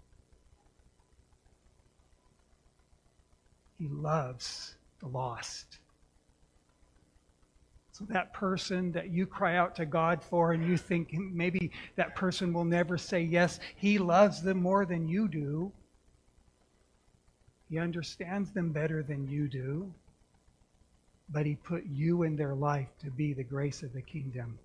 He 3.81 3.89
loves 3.89 4.77
the 5.01 5.09
lost. 5.09 5.79
That 8.09 8.33
person 8.33 8.93
that 8.93 9.11
you 9.11 9.27
cry 9.27 9.57
out 9.57 9.75
to 9.77 9.87
God 9.87 10.23
for 10.23 10.53
and 10.53 10.65
you 10.65 10.77
think 10.77 11.13
maybe 11.13 11.73
that 11.97 12.15
person 12.15 12.53
will 12.53 12.65
never 12.65 12.97
say 12.97 13.21
yes, 13.23 13.59
He 13.77 13.99
loves 13.99 14.43
them 14.43 14.63
more 14.63 14.87
than 14.87 15.09
you 15.09 15.29
do. 15.29 15.73
He 17.69 17.79
understands 17.79 18.53
them 18.53 18.73
better 18.73 19.03
than 19.03 19.29
you 19.29 19.49
do. 19.49 19.93
But 21.31 21.45
He 21.45 21.57
put 21.57 21.85
you 21.87 22.23
in 22.23 22.37
their 22.37 22.55
life 22.55 22.89
to 23.01 23.11
be 23.11 23.33
the 23.33 23.45
grace 23.45 23.83
of 23.83 23.93
the 23.93 24.03
kingdom 24.03 24.59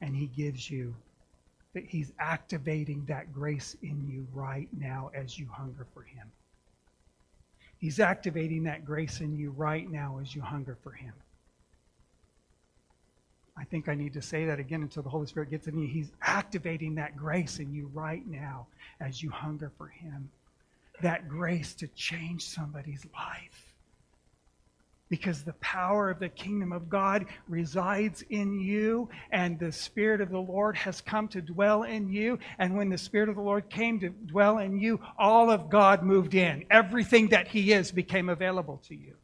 and 0.00 0.14
He 0.14 0.26
gives 0.26 0.70
you, 0.70 0.94
that 1.72 1.84
He's 1.84 2.12
activating 2.18 3.04
that 3.06 3.32
grace 3.32 3.74
in 3.82 4.06
you 4.06 4.26
right 4.34 4.68
now 4.78 5.10
as 5.14 5.38
you 5.38 5.48
hunger 5.50 5.86
for 5.94 6.02
Him. 6.02 6.30
He's 7.78 8.00
activating 8.00 8.64
that 8.64 8.84
grace 8.84 9.20
in 9.20 9.34
you 9.34 9.50
right 9.50 9.90
now 9.90 10.18
as 10.20 10.34
you 10.34 10.42
hunger 10.42 10.76
for 10.82 10.92
Him. 10.92 11.14
I 13.56 13.64
think 13.64 13.88
I 13.88 13.94
need 13.94 14.14
to 14.14 14.22
say 14.22 14.46
that 14.46 14.58
again 14.58 14.82
until 14.82 15.02
the 15.02 15.08
Holy 15.08 15.26
Spirit 15.26 15.50
gets 15.50 15.66
in 15.68 15.78
you. 15.78 15.86
He's 15.86 16.10
activating 16.22 16.96
that 16.96 17.16
grace 17.16 17.58
in 17.58 17.72
you 17.72 17.90
right 17.94 18.26
now 18.26 18.66
as 19.00 19.22
you 19.22 19.30
hunger 19.30 19.70
for 19.78 19.86
Him. 19.86 20.30
That 21.02 21.28
grace 21.28 21.74
to 21.74 21.86
change 21.88 22.46
somebody's 22.46 23.06
life 23.14 23.74
because 25.08 25.42
the 25.42 25.52
power 25.54 26.10
of 26.10 26.18
the 26.18 26.28
kingdom 26.28 26.72
of 26.72 26.88
God 26.88 27.26
resides 27.48 28.24
in 28.30 28.58
you, 28.58 29.08
and 29.30 29.58
the 29.58 29.70
Spirit 29.70 30.20
of 30.20 30.30
the 30.30 30.40
Lord 30.40 30.76
has 30.76 31.00
come 31.00 31.28
to 31.28 31.40
dwell 31.40 31.82
in 31.82 32.08
you. 32.08 32.38
And 32.58 32.76
when 32.76 32.88
the 32.88 32.98
Spirit 32.98 33.28
of 33.28 33.36
the 33.36 33.42
Lord 33.42 33.68
came 33.68 34.00
to 34.00 34.08
dwell 34.08 34.58
in 34.58 34.80
you, 34.80 35.00
all 35.18 35.50
of 35.50 35.70
God 35.70 36.02
moved 36.02 36.34
in. 36.34 36.64
Everything 36.70 37.28
that 37.28 37.48
He 37.48 37.72
is 37.72 37.92
became 37.92 38.28
available 38.28 38.80
to 38.88 38.96
you. 38.96 39.14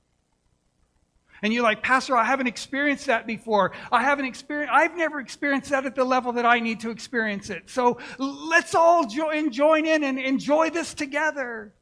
And 1.43 1.53
you're 1.53 1.63
like, 1.63 1.83
Pastor, 1.83 2.17
I 2.17 2.25
haven't 2.25 2.47
experienced 2.47 3.07
that 3.07 3.27
before. 3.27 3.73
I 3.91 4.03
haven't 4.03 4.27
experienced, 4.27 4.73
I've 4.73 4.97
never 4.97 5.21
experienced 5.21 5.71
that 5.71 5.87
at 5.87 5.95
the 5.95 6.05
level 6.05 6.33
that 6.33 6.47
I 6.47 6.61
need 6.61 6.81
to 6.81 6.91
experience 6.91 7.51
it. 7.51 7.71
So 7.71 7.99
let's 8.19 8.75
all 8.75 9.07
join, 9.07 9.51
join 9.51 9.87
in 9.87 10.05
and 10.05 10.19
enjoy 10.19 10.71
this 10.71 10.95
together. 10.95 11.73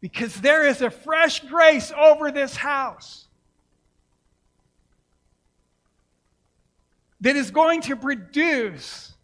because 0.00 0.34
there 0.40 0.66
is 0.66 0.80
a 0.80 0.90
fresh 0.90 1.40
grace 1.40 1.92
over 1.92 2.30
this 2.30 2.56
house 2.56 3.26
that 7.20 7.36
is 7.36 7.50
going 7.50 7.82
to 7.82 7.96
produce 7.96 9.14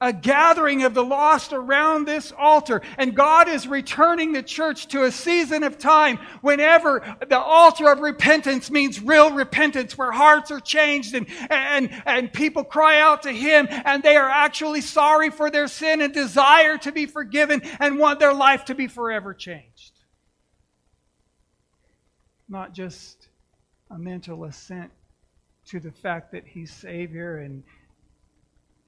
a 0.00 0.12
gathering 0.12 0.84
of 0.84 0.94
the 0.94 1.02
lost 1.02 1.52
around 1.52 2.06
this 2.06 2.32
altar. 2.36 2.82
And 2.96 3.16
God 3.16 3.48
is 3.48 3.66
returning 3.66 4.32
the 4.32 4.42
church 4.42 4.86
to 4.88 5.04
a 5.04 5.12
season 5.12 5.64
of 5.64 5.78
time 5.78 6.18
whenever 6.40 7.16
the 7.28 7.38
altar 7.38 7.90
of 7.90 8.00
repentance 8.00 8.70
means 8.70 9.02
real 9.02 9.32
repentance, 9.32 9.98
where 9.98 10.12
hearts 10.12 10.50
are 10.50 10.60
changed 10.60 11.14
and, 11.14 11.26
and, 11.50 11.90
and 12.06 12.32
people 12.32 12.62
cry 12.62 13.00
out 13.00 13.22
to 13.22 13.32
Him 13.32 13.66
and 13.70 14.02
they 14.02 14.16
are 14.16 14.30
actually 14.30 14.82
sorry 14.82 15.30
for 15.30 15.50
their 15.50 15.66
sin 15.66 16.00
and 16.00 16.14
desire 16.14 16.78
to 16.78 16.92
be 16.92 17.06
forgiven 17.06 17.62
and 17.80 17.98
want 17.98 18.20
their 18.20 18.34
life 18.34 18.66
to 18.66 18.74
be 18.74 18.86
forever 18.86 19.34
changed. 19.34 19.92
Not 22.48 22.72
just 22.72 23.28
a 23.90 23.98
mental 23.98 24.44
assent 24.44 24.90
to 25.66 25.80
the 25.80 25.92
fact 25.92 26.32
that 26.32 26.46
He's 26.46 26.72
Savior 26.72 27.38
and 27.38 27.64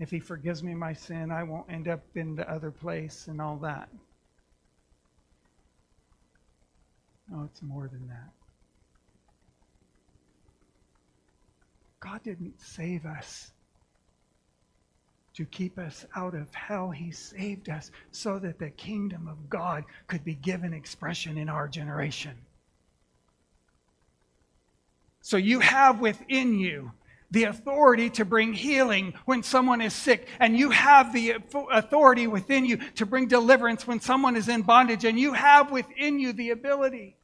if 0.00 0.10
he 0.10 0.18
forgives 0.18 0.62
me 0.62 0.74
my 0.74 0.94
sin, 0.94 1.30
I 1.30 1.42
won't 1.42 1.70
end 1.70 1.86
up 1.86 2.00
in 2.14 2.34
the 2.34 2.50
other 2.50 2.70
place 2.70 3.28
and 3.28 3.40
all 3.40 3.56
that. 3.58 3.90
No, 7.30 7.44
it's 7.44 7.62
more 7.62 7.86
than 7.86 8.08
that. 8.08 8.30
God 12.00 12.22
didn't 12.22 12.58
save 12.58 13.04
us 13.04 13.52
to 15.34 15.44
keep 15.44 15.78
us 15.78 16.06
out 16.16 16.34
of 16.34 16.52
hell. 16.54 16.90
He 16.90 17.12
saved 17.12 17.68
us 17.68 17.90
so 18.10 18.38
that 18.38 18.58
the 18.58 18.70
kingdom 18.70 19.28
of 19.28 19.50
God 19.50 19.84
could 20.06 20.24
be 20.24 20.34
given 20.34 20.72
expression 20.72 21.36
in 21.36 21.50
our 21.50 21.68
generation. 21.68 22.32
So 25.20 25.36
you 25.36 25.60
have 25.60 26.00
within 26.00 26.58
you 26.58 26.90
the 27.30 27.44
authority 27.44 28.10
to 28.10 28.24
bring 28.24 28.52
healing 28.52 29.14
when 29.24 29.42
someone 29.42 29.80
is 29.80 29.94
sick, 29.94 30.26
and 30.40 30.56
you 30.56 30.70
have 30.70 31.12
the 31.12 31.36
authority 31.70 32.26
within 32.26 32.64
you 32.64 32.76
to 32.96 33.06
bring 33.06 33.28
deliverance 33.28 33.86
when 33.86 34.00
someone 34.00 34.36
is 34.36 34.48
in 34.48 34.62
bondage, 34.62 35.04
and 35.04 35.18
you 35.18 35.32
have 35.32 35.70
within 35.70 36.18
you 36.18 36.32
the 36.32 36.50
ability 36.50 37.16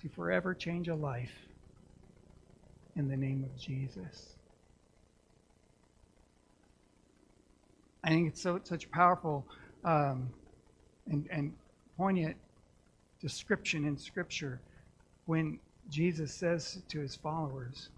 to 0.00 0.08
forever 0.08 0.54
change 0.54 0.88
a 0.88 0.94
life 0.94 1.32
in 2.96 3.08
the 3.08 3.16
name 3.16 3.44
of 3.44 3.60
Jesus. 3.60 4.34
I 8.04 8.08
think 8.08 8.28
it's 8.28 8.42
so 8.42 8.60
such 8.64 8.84
a 8.84 8.88
powerful 8.88 9.46
um, 9.84 10.28
and, 11.08 11.28
and 11.30 11.52
poignant 11.96 12.36
description 13.20 13.84
in 13.84 13.96
Scripture 13.96 14.60
when 15.26 15.58
Jesus 15.88 16.34
says 16.34 16.82
to 16.88 17.00
his 17.00 17.14
followers, 17.14 17.90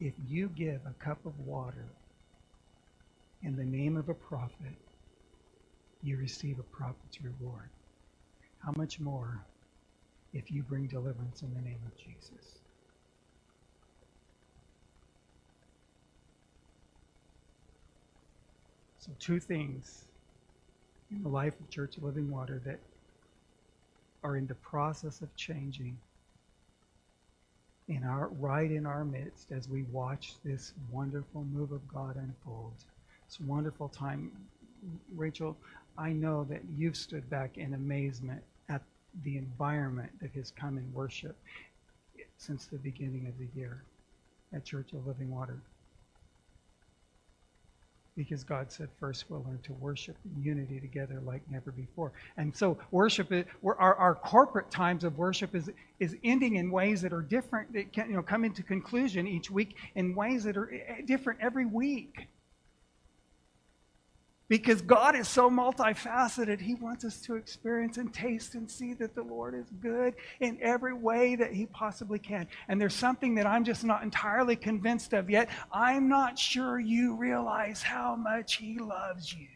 if 0.00 0.14
you 0.28 0.48
give 0.48 0.80
a 0.86 0.94
cup 1.04 1.24
of 1.24 1.38
water 1.40 1.86
in 3.42 3.56
the 3.56 3.64
name 3.64 3.96
of 3.96 4.08
a 4.08 4.14
prophet, 4.14 4.74
you 6.02 6.16
receive 6.16 6.58
a 6.58 6.62
prophet's 6.62 7.20
reward. 7.22 7.70
How 8.58 8.72
much 8.76 9.00
more 9.00 9.40
if 10.32 10.50
you 10.50 10.62
bring 10.62 10.86
deliverance 10.86 11.42
in 11.42 11.54
the 11.54 11.60
name 11.60 11.80
of 11.86 11.96
Jesus? 11.96 12.60
So, 18.98 19.12
two 19.20 19.38
things 19.40 20.04
in 21.10 21.22
the 21.22 21.28
life 21.28 21.58
of 21.60 21.70
Church 21.70 21.96
of 21.96 22.02
Living 22.02 22.30
Water 22.30 22.60
that 22.66 22.80
are 24.24 24.36
in 24.36 24.46
the 24.46 24.56
process 24.56 25.22
of 25.22 25.34
changing 25.36 25.96
in 27.88 28.02
our 28.04 28.28
right 28.40 28.70
in 28.70 28.86
our 28.86 29.04
midst 29.04 29.52
as 29.52 29.68
we 29.68 29.84
watch 29.84 30.34
this 30.44 30.72
wonderful 30.90 31.44
move 31.44 31.72
of 31.72 31.86
God 31.88 32.16
unfold. 32.16 32.72
It's 33.26 33.38
a 33.38 33.44
wonderful 33.44 33.88
time. 33.88 34.32
Rachel, 35.14 35.56
I 35.96 36.10
know 36.12 36.44
that 36.44 36.62
you've 36.76 36.96
stood 36.96 37.28
back 37.30 37.58
in 37.58 37.74
amazement 37.74 38.42
at 38.68 38.82
the 39.24 39.38
environment 39.38 40.10
that 40.20 40.32
has 40.32 40.50
come 40.50 40.78
in 40.78 40.92
worship 40.92 41.36
since 42.38 42.66
the 42.66 42.78
beginning 42.78 43.26
of 43.26 43.38
the 43.38 43.48
year 43.58 43.82
at 44.52 44.64
Church 44.64 44.92
of 44.92 45.06
Living 45.06 45.30
Water 45.30 45.60
because 48.16 48.42
God 48.42 48.72
said 48.72 48.88
first 48.98 49.26
we'll 49.28 49.44
learn 49.46 49.60
to 49.64 49.72
worship 49.74 50.16
in 50.24 50.42
unity 50.42 50.80
together 50.80 51.20
like 51.24 51.42
never 51.50 51.70
before. 51.70 52.12
And 52.36 52.56
so 52.56 52.78
worship, 52.90 53.32
our, 53.64 53.94
our 53.94 54.14
corporate 54.14 54.70
times 54.70 55.04
of 55.04 55.18
worship 55.18 55.54
is, 55.54 55.70
is 56.00 56.16
ending 56.24 56.56
in 56.56 56.70
ways 56.70 57.02
that 57.02 57.12
are 57.12 57.22
different, 57.22 57.72
that 57.74 57.92
can, 57.92 58.08
you 58.08 58.16
know, 58.16 58.22
come 58.22 58.44
into 58.44 58.62
conclusion 58.62 59.26
each 59.26 59.50
week 59.50 59.76
in 59.94 60.14
ways 60.14 60.44
that 60.44 60.56
are 60.56 60.72
eh, 60.72 61.02
different 61.04 61.40
every 61.42 61.66
week. 61.66 62.28
Because 64.48 64.80
God 64.80 65.16
is 65.16 65.26
so 65.26 65.50
multifaceted, 65.50 66.60
He 66.60 66.74
wants 66.74 67.04
us 67.04 67.20
to 67.22 67.34
experience 67.34 67.96
and 67.98 68.14
taste 68.14 68.54
and 68.54 68.70
see 68.70 68.94
that 68.94 69.14
the 69.14 69.22
Lord 69.22 69.54
is 69.54 69.66
good 69.80 70.14
in 70.38 70.58
every 70.62 70.94
way 70.94 71.34
that 71.34 71.52
He 71.52 71.66
possibly 71.66 72.20
can. 72.20 72.46
And 72.68 72.80
there's 72.80 72.94
something 72.94 73.34
that 73.36 73.46
I'm 73.46 73.64
just 73.64 73.82
not 73.82 74.04
entirely 74.04 74.54
convinced 74.54 75.12
of 75.12 75.28
yet. 75.28 75.48
I'm 75.72 76.08
not 76.08 76.38
sure 76.38 76.78
you 76.78 77.16
realize 77.16 77.82
how 77.82 78.14
much 78.14 78.56
He 78.56 78.78
loves 78.78 79.34
you. 79.34 79.48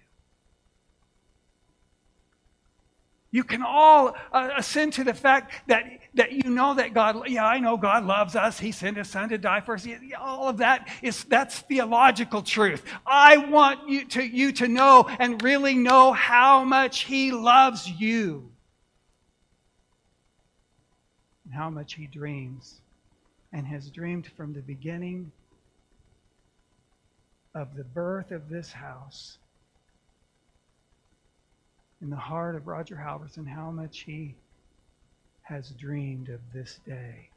You 3.32 3.44
can 3.44 3.62
all 3.62 4.16
uh, 4.32 4.50
ascend 4.56 4.94
to 4.94 5.04
the 5.04 5.14
fact 5.14 5.52
that, 5.68 5.84
that 6.14 6.32
you 6.32 6.50
know 6.50 6.75
that 6.75 6.92
God, 6.94 7.28
yeah, 7.28 7.46
I 7.46 7.60
know 7.60 7.76
God 7.76 8.04
loves 8.04 8.34
us. 8.34 8.58
He 8.58 8.72
sent 8.72 8.96
his 8.96 9.08
son 9.08 9.28
to 9.28 9.38
die 9.38 9.60
for 9.60 9.75
us. 9.75 9.87
All 10.18 10.49
of 10.49 10.56
that 10.58 10.88
is, 11.00 11.22
that's 11.25 11.60
theological 11.60 12.42
truth. 12.42 12.82
I 13.06 13.37
want 13.37 13.88
you 13.88 14.04
to, 14.06 14.22
you 14.22 14.50
to 14.52 14.66
know 14.66 15.08
and 15.20 15.40
really 15.42 15.75
know 15.75 16.12
how 16.12 16.64
much 16.64 17.04
he 17.04 17.30
loves 17.30 17.88
you. 17.88 18.50
And 21.44 21.54
how 21.54 21.70
much 21.70 21.94
he 21.94 22.06
dreams 22.06 22.80
and 23.52 23.64
has 23.66 23.90
dreamed 23.90 24.26
from 24.37 24.54
the 24.54 24.60
beginning 24.60 25.30
of 27.54 27.76
the 27.76 27.84
birth 27.84 28.32
of 28.32 28.49
this 28.49 28.72
house 28.72 29.38
in 32.02 32.11
the 32.11 32.16
heart 32.16 32.57
of 32.57 32.66
Roger 32.66 32.97
Halverson 32.97 33.47
how 33.47 33.71
much 33.71 34.00
he 34.00 34.35
has 35.42 35.71
dreamed 35.71 36.28
of 36.28 36.40
this 36.52 36.78
day. 36.87 37.28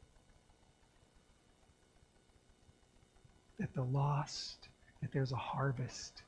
That 3.58 3.72
the 3.74 3.82
lost, 3.82 4.68
that 5.02 5.12
there's 5.12 5.32
a 5.32 5.36
harvest 5.36 6.22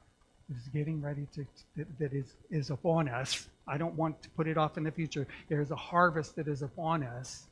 that 0.48 0.56
is 0.56 0.68
getting 0.68 1.00
ready 1.00 1.26
to, 1.34 1.46
that, 1.76 1.98
that 1.98 2.12
is, 2.12 2.34
is 2.50 2.70
upon 2.70 3.08
us. 3.08 3.48
I 3.66 3.78
don't 3.78 3.94
want 3.94 4.22
to 4.22 4.30
put 4.30 4.46
it 4.46 4.56
off 4.56 4.76
in 4.76 4.84
the 4.84 4.90
future. 4.90 5.26
There's 5.48 5.70
a 5.70 5.76
harvest 5.76 6.36
that 6.36 6.46
is 6.46 6.62
upon 6.62 7.02
us 7.02 7.46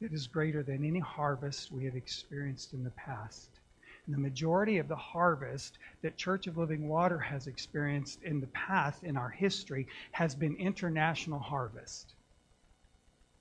that 0.00 0.12
is 0.12 0.26
greater 0.26 0.62
than 0.62 0.84
any 0.84 0.98
harvest 0.98 1.72
we 1.72 1.84
have 1.84 1.96
experienced 1.96 2.74
in 2.74 2.84
the 2.84 2.90
past. 2.90 3.48
And 4.06 4.14
the 4.14 4.20
majority 4.20 4.78
of 4.78 4.88
the 4.88 4.96
harvest 4.96 5.78
that 6.02 6.16
Church 6.16 6.46
of 6.46 6.56
Living 6.56 6.88
Water 6.88 7.18
has 7.18 7.48
experienced 7.48 8.22
in 8.22 8.40
the 8.40 8.46
past, 8.48 9.02
in 9.02 9.16
our 9.16 9.30
history, 9.30 9.88
has 10.12 10.34
been 10.34 10.54
international 10.56 11.40
harvest. 11.40 12.14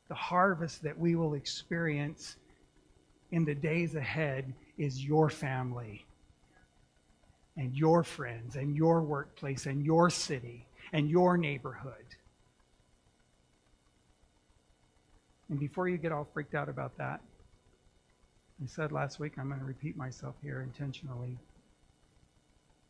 The 0.08 0.16
harvest 0.16 0.82
that 0.84 0.98
we 0.98 1.16
will 1.16 1.36
experience 1.36 2.38
in 3.32 3.46
the 3.46 3.56
days 3.56 3.96
ahead 3.96 4.54
is 4.78 5.04
your 5.04 5.30
family 5.30 6.06
and 7.58 7.76
your 7.76 8.04
friends 8.04 8.56
and 8.56 8.76
your 8.76 9.02
workplace 9.02 9.66
and 9.66 9.86
your 9.86 10.10
city 10.10 10.66
and 10.94 11.10
your 11.10 11.38
neighborhood. 11.38 12.06
And 15.50 15.60
before 15.60 15.88
you 15.88 15.98
get 15.98 16.12
all 16.12 16.28
freaked 16.34 16.56
out 16.56 16.70
about 16.70 16.98
that, 16.98 17.22
I 18.64 18.68
said 18.68 18.92
last 18.92 19.20
week, 19.20 19.34
I'm 19.38 19.50
going 19.50 19.60
to 19.60 19.66
repeat 19.66 19.98
myself 19.98 20.36
here 20.42 20.62
intentionally. 20.62 21.38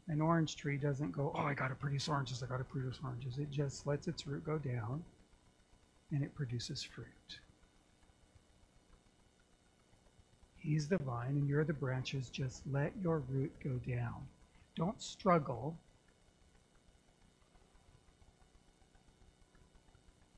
An 0.07 0.21
orange 0.21 0.55
tree 0.55 0.77
doesn't 0.77 1.11
go, 1.11 1.33
oh, 1.35 1.41
I 1.41 1.55
got 1.55 1.69
to 1.69 1.75
produce 1.75 2.07
oranges, 2.07 2.43
I 2.43 2.45
got 2.45 2.57
to 2.57 2.63
produce 2.63 2.99
oranges. 3.03 3.39
It 3.39 3.49
just 3.49 3.87
lets 3.87 4.07
its 4.07 4.27
root 4.27 4.45
go 4.45 4.59
down 4.59 5.03
and 6.11 6.23
it 6.23 6.35
produces 6.35 6.83
fruit. 6.83 7.39
He's 10.57 10.87
the 10.87 10.97
vine 10.97 11.31
and 11.31 11.47
you're 11.47 11.63
the 11.63 11.73
branches. 11.73 12.29
Just 12.29 12.61
let 12.71 12.91
your 13.01 13.19
root 13.29 13.51
go 13.63 13.79
down. 13.87 14.15
Don't 14.75 15.01
struggle 15.01 15.75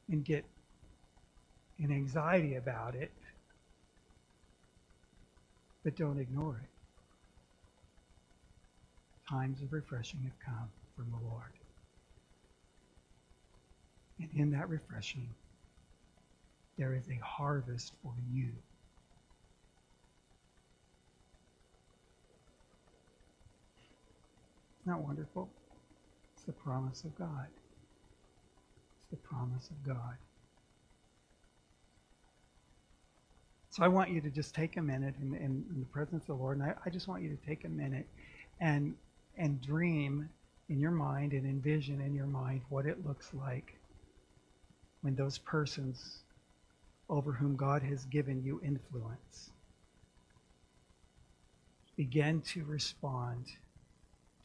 and 0.10 0.24
get 0.24 0.46
in 1.80 1.92
anxiety 1.92 2.56
about 2.56 2.96
it 2.96 3.12
but 5.88 5.96
don't 5.96 6.20
ignore 6.20 6.62
it. 6.62 6.70
Times 9.32 9.62
of 9.62 9.72
refreshing 9.72 10.20
have 10.26 10.38
come 10.46 10.68
from 10.98 11.06
the 11.12 11.30
Lord. 11.30 11.54
And 14.20 14.28
in 14.36 14.52
that 14.52 14.68
refreshing, 14.68 15.30
there 16.78 16.94
is 16.94 17.08
a 17.08 17.26
harvest 17.26 17.94
for 18.04 18.12
you. 18.34 18.50
That 24.88 25.00
wonderful? 25.00 25.48
It's 26.36 26.44
the 26.44 26.52
promise 26.52 27.06
of 27.06 27.18
God. 27.18 27.48
It's 29.00 29.12
the 29.12 29.26
promise 29.26 29.70
of 29.70 29.88
God. 29.88 30.18
So 33.78 33.84
I 33.84 33.90
want 33.90 34.10
you 34.10 34.22
to 34.22 34.32
just 34.32 34.56
take 34.56 34.78
a 34.78 34.82
minute 34.82 35.14
in, 35.22 35.36
in, 35.36 35.64
in 35.70 35.80
the 35.80 35.86
presence 35.86 36.24
of 36.24 36.28
the 36.30 36.34
Lord, 36.34 36.58
and 36.58 36.66
I, 36.66 36.74
I, 36.84 36.90
just 36.90 37.08
want 37.08 37.22
you 37.22 37.30
to 37.30 37.46
take 37.46 37.64
a 37.64 37.70
minute 37.70 38.08
and 38.60 38.96
and 39.38 39.62
dream 39.62 40.28
in 40.68 40.80
your 40.80 40.90
mind 40.90 41.34
and 41.34 41.46
envision 41.46 42.02
in 42.02 42.16
your 42.16 42.26
mind 42.26 42.62
what 42.70 42.88
it 42.88 43.06
looks 43.06 43.36
like 43.36 43.76
when 45.02 45.14
those 45.14 45.38
persons 45.38 46.24
over 47.08 47.32
whom 47.32 47.56
God 47.56 47.84
has 47.84 48.06
given 48.06 48.42
you 48.44 48.60
influence 48.66 49.52
begin 51.98 52.42
to 52.54 52.66
respond 52.66 53.46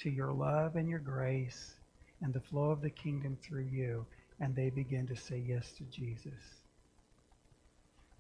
to 0.01 0.11
your 0.11 0.31
love 0.31 0.77
and 0.77 0.91
your 0.91 0.99
grace 0.99 1.77
and 2.21 2.35
the 2.35 2.41
flow 2.41 2.71
of 2.71 2.83
the 2.83 2.91
kingdom 2.91 3.39
through 3.43 3.65
you, 3.73 4.05
and 4.41 4.55
they 4.55 4.69
begin 4.69 5.07
to 5.07 5.17
say 5.17 5.43
yes 5.49 5.73
to 5.79 5.85
Jesus. 5.85 6.62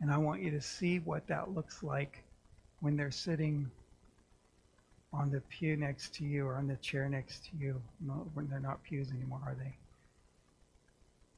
And 0.02 0.10
I 0.10 0.18
want 0.18 0.42
you 0.42 0.50
to 0.50 0.60
see 0.60 0.98
what 0.98 1.28
that 1.28 1.54
looks 1.54 1.84
like 1.84 2.24
when 2.80 2.96
they're 2.96 3.12
sitting 3.12 3.70
on 5.12 5.30
the 5.30 5.40
pew 5.42 5.76
next 5.76 6.12
to 6.16 6.24
you 6.24 6.44
or 6.44 6.56
on 6.56 6.66
the 6.66 6.74
chair 6.76 7.08
next 7.08 7.44
to 7.44 7.50
you. 7.56 7.80
No, 8.00 8.28
when 8.34 8.48
they're 8.48 8.58
not 8.58 8.82
pews 8.82 9.12
anymore, 9.12 9.40
are 9.46 9.54
they? 9.54 9.76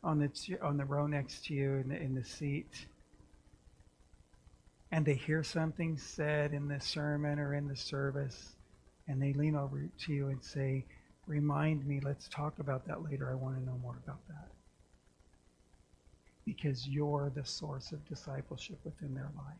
On 0.02 0.18
the 0.18 0.58
on 0.62 0.78
the 0.78 0.84
row 0.86 1.06
next 1.06 1.44
to 1.46 1.54
you 1.54 1.74
in 1.74 1.90
the 1.90 1.96
in 1.96 2.14
the 2.14 2.24
seat. 2.24 2.86
And 4.90 5.04
they 5.04 5.14
hear 5.14 5.42
something 5.42 5.98
said 5.98 6.54
in 6.54 6.66
the 6.66 6.80
sermon 6.80 7.38
or 7.38 7.54
in 7.54 7.68
the 7.68 7.76
service, 7.76 8.54
and 9.08 9.20
they 9.20 9.34
lean 9.34 9.56
over 9.56 9.90
to 10.06 10.12
you 10.12 10.28
and 10.28 10.42
say, 10.42 10.86
"Remind 11.26 11.86
me. 11.86 12.00
Let's 12.00 12.28
talk 12.28 12.58
about 12.60 12.86
that 12.86 13.02
later. 13.02 13.30
I 13.30 13.34
want 13.34 13.58
to 13.58 13.64
know 13.64 13.76
more 13.82 13.96
about 14.02 14.26
that." 14.28 14.48
Because 16.44 16.86
you're 16.86 17.30
the 17.34 17.44
source 17.44 17.92
of 17.92 18.06
discipleship 18.08 18.78
within 18.84 19.14
their 19.14 19.30
life. 19.36 19.56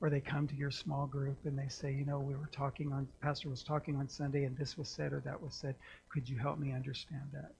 Or 0.00 0.10
they 0.10 0.20
come 0.20 0.46
to 0.46 0.54
your 0.54 0.70
small 0.70 1.06
group 1.06 1.38
and 1.44 1.58
they 1.58 1.68
say, 1.68 1.92
you 1.92 2.04
know, 2.04 2.20
we 2.20 2.34
were 2.34 2.48
talking 2.52 2.92
on, 2.92 3.08
Pastor 3.20 3.48
was 3.48 3.62
talking 3.62 3.96
on 3.96 4.08
Sunday 4.08 4.44
and 4.44 4.56
this 4.56 4.78
was 4.78 4.88
said 4.88 5.12
or 5.12 5.20
that 5.20 5.42
was 5.42 5.54
said. 5.54 5.74
Could 6.08 6.28
you 6.28 6.38
help 6.38 6.58
me 6.58 6.72
understand 6.72 7.22
that? 7.32 7.52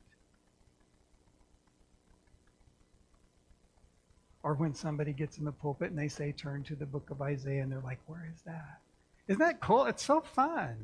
Or 4.44 4.54
when 4.54 4.72
somebody 4.72 5.12
gets 5.12 5.38
in 5.38 5.44
the 5.44 5.52
pulpit 5.52 5.90
and 5.90 5.98
they 5.98 6.08
say, 6.08 6.32
turn 6.32 6.62
to 6.64 6.76
the 6.76 6.86
book 6.86 7.10
of 7.10 7.20
Isaiah, 7.20 7.62
and 7.62 7.72
they're 7.72 7.80
like, 7.80 7.98
where 8.06 8.30
is 8.32 8.40
that? 8.42 8.80
Isn't 9.26 9.40
that 9.40 9.60
cool? 9.60 9.86
It's 9.86 10.04
so 10.04 10.20
fun. 10.20 10.76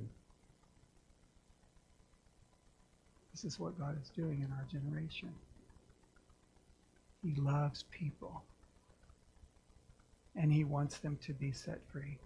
This 3.33 3.45
is 3.45 3.59
what 3.59 3.79
God 3.79 3.97
is 4.03 4.11
doing 4.11 4.43
in 4.43 4.53
our 4.53 4.67
generation. 4.71 5.33
He 7.25 7.41
loves 7.41 7.85
people. 7.91 8.43
And 10.37 10.53
he 10.53 10.65
wants 10.65 10.99
them 10.99 11.19
to 11.25 11.33
be 11.33 11.53
set 11.53 11.79
free. 11.91 12.19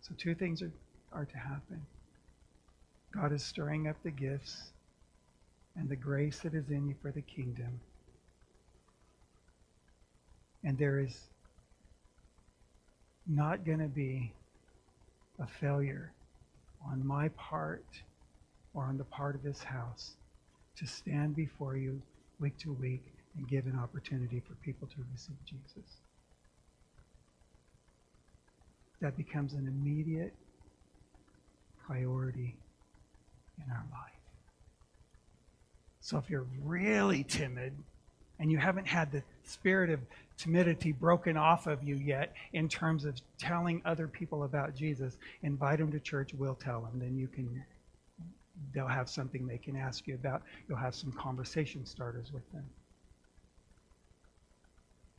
So, 0.00 0.14
two 0.16 0.34
things 0.34 0.62
are, 0.62 0.70
are 1.12 1.24
to 1.24 1.36
happen 1.36 1.84
God 3.12 3.32
is 3.32 3.42
stirring 3.42 3.88
up 3.88 3.96
the 4.02 4.10
gifts 4.10 4.70
and 5.74 5.88
the 5.88 5.96
grace 5.96 6.40
that 6.40 6.54
is 6.54 6.70
in 6.70 6.86
you 6.88 6.94
for 7.02 7.10
the 7.10 7.22
kingdom. 7.22 7.80
And 10.62 10.78
there 10.78 11.00
is 11.00 11.18
not 13.26 13.64
going 13.64 13.78
to 13.78 13.88
be 13.88 14.32
a 15.40 15.46
failure 15.46 16.12
on 16.86 17.06
my 17.06 17.28
part 17.30 17.84
or 18.74 18.84
on 18.84 18.98
the 18.98 19.04
part 19.04 19.34
of 19.34 19.42
this 19.42 19.62
house 19.62 20.12
to 20.76 20.86
stand 20.86 21.34
before 21.34 21.76
you 21.76 22.00
week 22.40 22.56
to 22.58 22.72
week 22.72 23.12
and 23.36 23.48
give 23.48 23.66
an 23.66 23.78
opportunity 23.78 24.40
for 24.40 24.54
people 24.56 24.88
to 24.88 24.96
receive 25.12 25.36
Jesus. 25.44 25.98
That 29.00 29.16
becomes 29.16 29.52
an 29.52 29.66
immediate 29.66 30.34
priority 31.86 32.56
in 33.58 33.70
our 33.70 33.84
life. 33.92 34.12
So 36.00 36.18
if 36.18 36.30
you're 36.30 36.46
really 36.62 37.24
timid 37.24 37.72
and 38.38 38.50
you 38.50 38.58
haven't 38.58 38.86
had 38.86 39.10
the 39.12 39.22
spirit 39.44 39.90
of 39.90 40.00
timidity 40.36 40.92
broken 40.92 41.36
off 41.36 41.66
of 41.66 41.82
you 41.82 41.96
yet 41.96 42.32
in 42.52 42.68
terms 42.68 43.04
of 43.04 43.16
telling 43.38 43.82
other 43.84 44.06
people 44.06 44.44
about 44.44 44.74
Jesus, 44.74 45.18
invite 45.42 45.78
them 45.78 45.90
to 45.92 46.00
church. 46.00 46.32
We'll 46.34 46.54
tell 46.54 46.82
them. 46.82 46.98
Then 47.00 47.16
you 47.16 47.28
can, 47.28 47.64
they'll 48.72 48.86
have 48.86 49.08
something 49.08 49.46
they 49.46 49.58
can 49.58 49.76
ask 49.76 50.06
you 50.06 50.14
about. 50.14 50.42
You'll 50.68 50.78
have 50.78 50.94
some 50.94 51.12
conversation 51.12 51.84
starters 51.86 52.32
with 52.32 52.50
them. 52.52 52.64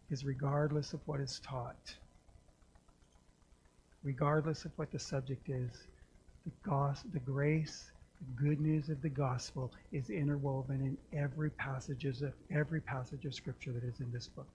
Because 0.08 0.24
regardless 0.24 0.94
of 0.94 1.02
what 1.06 1.20
is 1.20 1.40
taught, 1.44 1.96
regardless 4.04 4.66
of 4.66 4.72
what 4.78 4.92
the 4.92 5.00
subject 5.00 5.50
is, 5.50 5.88
the, 6.46 6.52
gos- 6.64 7.04
the 7.14 7.20
grace 7.20 7.92
the 8.20 8.44
good 8.44 8.60
news 8.60 8.90
of 8.90 9.02
the 9.02 9.10
gospel 9.10 9.72
is 9.92 10.10
interwoven 10.10 10.82
in 10.82 10.98
every 11.18 11.52
passages 11.52 12.22
of 12.22 12.34
every 12.50 12.82
passage 12.82 13.26
of 13.26 13.36
scripture 13.36 13.72
that 13.72 13.84
is 13.84 14.00
in 14.00 14.12
this 14.12 14.28
book. 14.28 14.48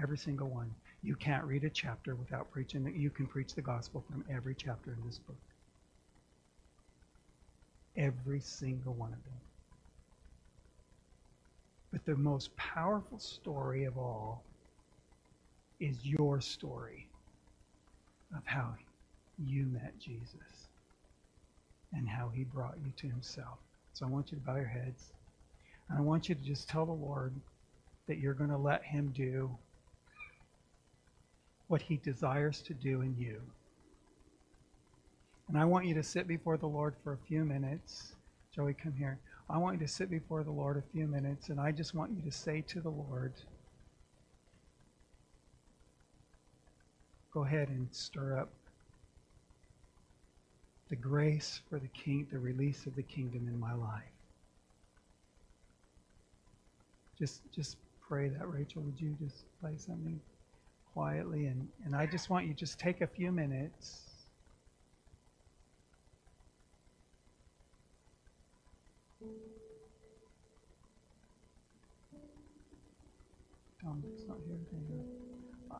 Every 0.00 0.18
single 0.18 0.48
one. 0.48 0.72
You 1.02 1.16
can't 1.16 1.44
read 1.44 1.64
a 1.64 1.70
chapter 1.70 2.14
without 2.14 2.50
preaching 2.50 2.84
that 2.84 2.94
you 2.94 3.10
can 3.10 3.26
preach 3.26 3.54
the 3.54 3.62
gospel 3.62 4.04
from 4.08 4.24
every 4.30 4.54
chapter 4.54 4.92
in 4.92 5.06
this 5.06 5.18
book. 5.18 5.36
Every 7.96 8.40
single 8.40 8.94
one 8.94 9.12
of 9.12 9.22
them. 9.24 9.40
But 11.92 12.04
the 12.04 12.16
most 12.16 12.54
powerful 12.56 13.18
story 13.18 13.84
of 13.84 13.96
all 13.96 14.42
is 15.78 16.04
your 16.04 16.40
story 16.40 17.06
of 18.36 18.42
how 18.44 18.74
you 19.38 19.66
met 19.66 19.96
Jesus 19.98 20.68
and 21.92 22.08
how 22.08 22.30
he 22.34 22.44
brought 22.44 22.76
you 22.84 22.92
to 22.96 23.06
himself. 23.06 23.58
So 23.92 24.06
I 24.06 24.08
want 24.08 24.32
you 24.32 24.38
to 24.38 24.44
bow 24.44 24.56
your 24.56 24.64
heads. 24.66 25.12
And 25.88 25.98
I 25.98 26.00
want 26.00 26.28
you 26.28 26.34
to 26.34 26.42
just 26.42 26.68
tell 26.68 26.84
the 26.86 26.92
Lord 26.92 27.32
that 28.08 28.18
you're 28.18 28.34
going 28.34 28.50
to 28.50 28.56
let 28.56 28.82
him 28.82 29.12
do 29.14 29.50
what 31.68 31.80
he 31.80 31.96
desires 31.98 32.60
to 32.62 32.74
do 32.74 33.02
in 33.02 33.14
you. 33.18 33.40
And 35.48 35.58
I 35.58 35.64
want 35.64 35.86
you 35.86 35.94
to 35.94 36.02
sit 36.02 36.26
before 36.26 36.56
the 36.56 36.66
Lord 36.66 36.94
for 37.02 37.12
a 37.12 37.18
few 37.28 37.44
minutes. 37.44 38.14
Joey, 38.54 38.74
come 38.74 38.94
here. 38.96 39.18
I 39.50 39.58
want 39.58 39.78
you 39.78 39.86
to 39.86 39.92
sit 39.92 40.10
before 40.10 40.42
the 40.42 40.50
Lord 40.50 40.78
a 40.78 40.92
few 40.92 41.06
minutes, 41.06 41.50
and 41.50 41.60
I 41.60 41.70
just 41.70 41.94
want 41.94 42.12
you 42.12 42.22
to 42.22 42.30
say 42.30 42.62
to 42.68 42.80
the 42.80 42.88
Lord, 42.88 43.34
go 47.32 47.44
ahead 47.44 47.68
and 47.68 47.88
stir 47.90 48.38
up 48.38 48.48
the 50.88 50.96
grace 50.96 51.60
for 51.68 51.78
the 51.78 51.88
king, 51.88 52.26
the 52.32 52.38
release 52.38 52.86
of 52.86 52.94
the 52.94 53.02
kingdom 53.02 53.48
in 53.48 53.58
my 53.58 53.74
life. 53.74 54.02
Just, 57.18 57.42
just 57.54 57.76
pray 58.06 58.28
that, 58.28 58.48
Rachel. 58.48 58.82
Would 58.82 59.00
you 59.00 59.16
just 59.22 59.44
play 59.60 59.76
something 59.76 60.20
quietly? 60.92 61.46
And, 61.46 61.68
and 61.84 61.94
I 61.94 62.06
just 62.06 62.30
want 62.30 62.46
you 62.46 62.54
just 62.54 62.78
take 62.78 63.00
a 63.02 63.06
few 63.06 63.30
minutes. 63.30 64.13
Oh, 73.86 73.88
Dominic's 73.88 74.24
not 74.26 74.38
here. 74.88 75.78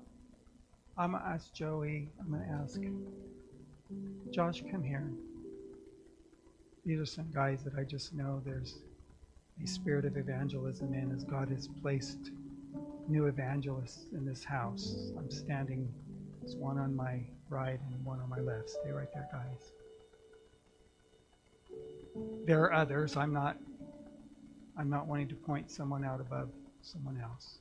I'm 0.96 1.10
going 1.12 1.22
to 1.22 1.28
ask 1.28 1.52
Joey. 1.52 2.12
I'm 2.20 2.30
to 2.30 2.48
ask 2.62 2.80
Josh, 4.32 4.62
come 4.70 4.82
here. 4.82 5.10
These 6.84 7.00
are 7.00 7.06
some 7.06 7.30
guys 7.32 7.64
that 7.64 7.74
I 7.78 7.84
just 7.84 8.14
know 8.14 8.42
there's 8.44 8.78
a 9.62 9.66
spirit 9.66 10.04
of 10.04 10.16
evangelism 10.16 10.92
in 10.94 11.12
as 11.12 11.24
God 11.24 11.48
has 11.48 11.68
placed 11.80 12.30
new 13.08 13.26
evangelists 13.26 14.06
in 14.12 14.24
this 14.24 14.44
house. 14.44 15.12
I'm 15.18 15.30
standing, 15.30 15.92
there's 16.40 16.56
one 16.56 16.78
on 16.78 16.94
my 16.94 17.20
right 17.48 17.80
and 17.90 18.04
one 18.04 18.20
on 18.20 18.28
my 18.28 18.38
left. 18.38 18.70
Stay 18.70 18.90
right 18.90 19.08
there, 19.14 19.28
guys. 19.32 19.72
There 22.46 22.62
are 22.62 22.72
others. 22.72 23.16
I'm 23.16 23.32
not 23.32 23.56
I'm 24.76 24.90
not 24.90 25.06
wanting 25.06 25.28
to 25.28 25.34
point 25.34 25.70
someone 25.70 26.04
out 26.04 26.20
above 26.20 26.48
someone 26.82 27.20
else. 27.20 27.58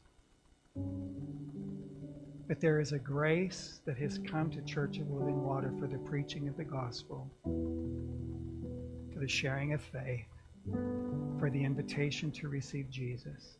But 2.48 2.60
there 2.60 2.80
is 2.80 2.92
a 2.92 3.00
grace 3.00 3.82
that 3.86 3.98
has 3.98 4.20
come 4.26 4.50
to 4.52 4.62
Church 4.62 4.98
of 4.98 5.10
Living 5.12 5.44
Water 5.44 5.72
for 5.80 5.88
the 5.88 6.00
preaching 6.00 6.48
of 6.48 6.58
the 6.58 6.64
gospel, 6.64 7.30
for 9.14 9.20
the 9.20 9.28
sharing 9.28 9.74
of 9.74 9.82
faith, 9.82 10.26
for 11.40 11.50
the 11.50 11.64
invitation 11.64 12.32
to 12.32 12.50
receive 12.50 12.90
Jesus. 12.90 13.58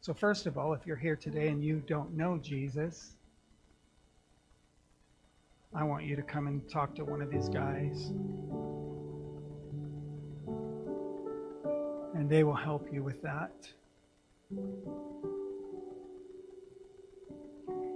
So, 0.00 0.12
first 0.12 0.46
of 0.46 0.58
all, 0.58 0.72
if 0.72 0.84
you're 0.86 0.96
here 0.96 1.14
today 1.14 1.48
and 1.48 1.62
you 1.62 1.82
don't 1.86 2.16
know 2.16 2.38
Jesus, 2.38 3.12
I 5.74 5.84
want 5.84 6.04
you 6.04 6.16
to 6.16 6.22
come 6.22 6.48
and 6.48 6.68
talk 6.68 6.94
to 6.96 7.04
one 7.04 7.22
of 7.22 7.30
these 7.30 7.48
guys. 7.48 8.12
And 12.22 12.30
they 12.30 12.44
will 12.44 12.54
help 12.54 12.86
you 12.92 13.02
with 13.02 13.20
that. 13.22 13.50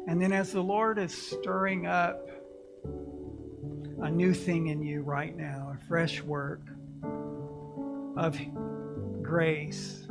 And 0.08 0.20
then 0.20 0.32
as 0.32 0.50
the 0.50 0.60
Lord 0.60 0.98
is 0.98 1.16
stirring 1.16 1.86
up 1.86 2.28
a 4.02 4.10
new 4.10 4.34
thing 4.34 4.66
in 4.66 4.82
you 4.82 5.02
right 5.02 5.36
now, 5.36 5.72
a 5.72 5.86
fresh 5.86 6.22
work 6.22 6.62
of 8.16 8.36
grace, 9.22 10.08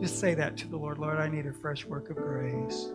just 0.00 0.18
say 0.18 0.32
that 0.32 0.56
to 0.56 0.66
the 0.66 0.78
Lord 0.78 0.96
Lord, 0.96 1.18
I 1.18 1.28
need 1.28 1.44
a 1.44 1.52
fresh 1.52 1.84
work 1.84 2.08
of 2.08 2.16
grace. 2.16 2.88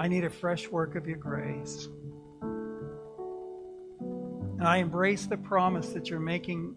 I 0.00 0.08
need 0.08 0.24
a 0.24 0.30
fresh 0.30 0.68
work 0.68 0.96
of 0.96 1.06
your 1.06 1.18
grace. 1.18 1.86
And 4.58 4.66
I 4.66 4.78
embrace 4.78 5.26
the 5.26 5.36
promise 5.36 5.90
that 5.90 6.10
you're 6.10 6.18
making 6.18 6.74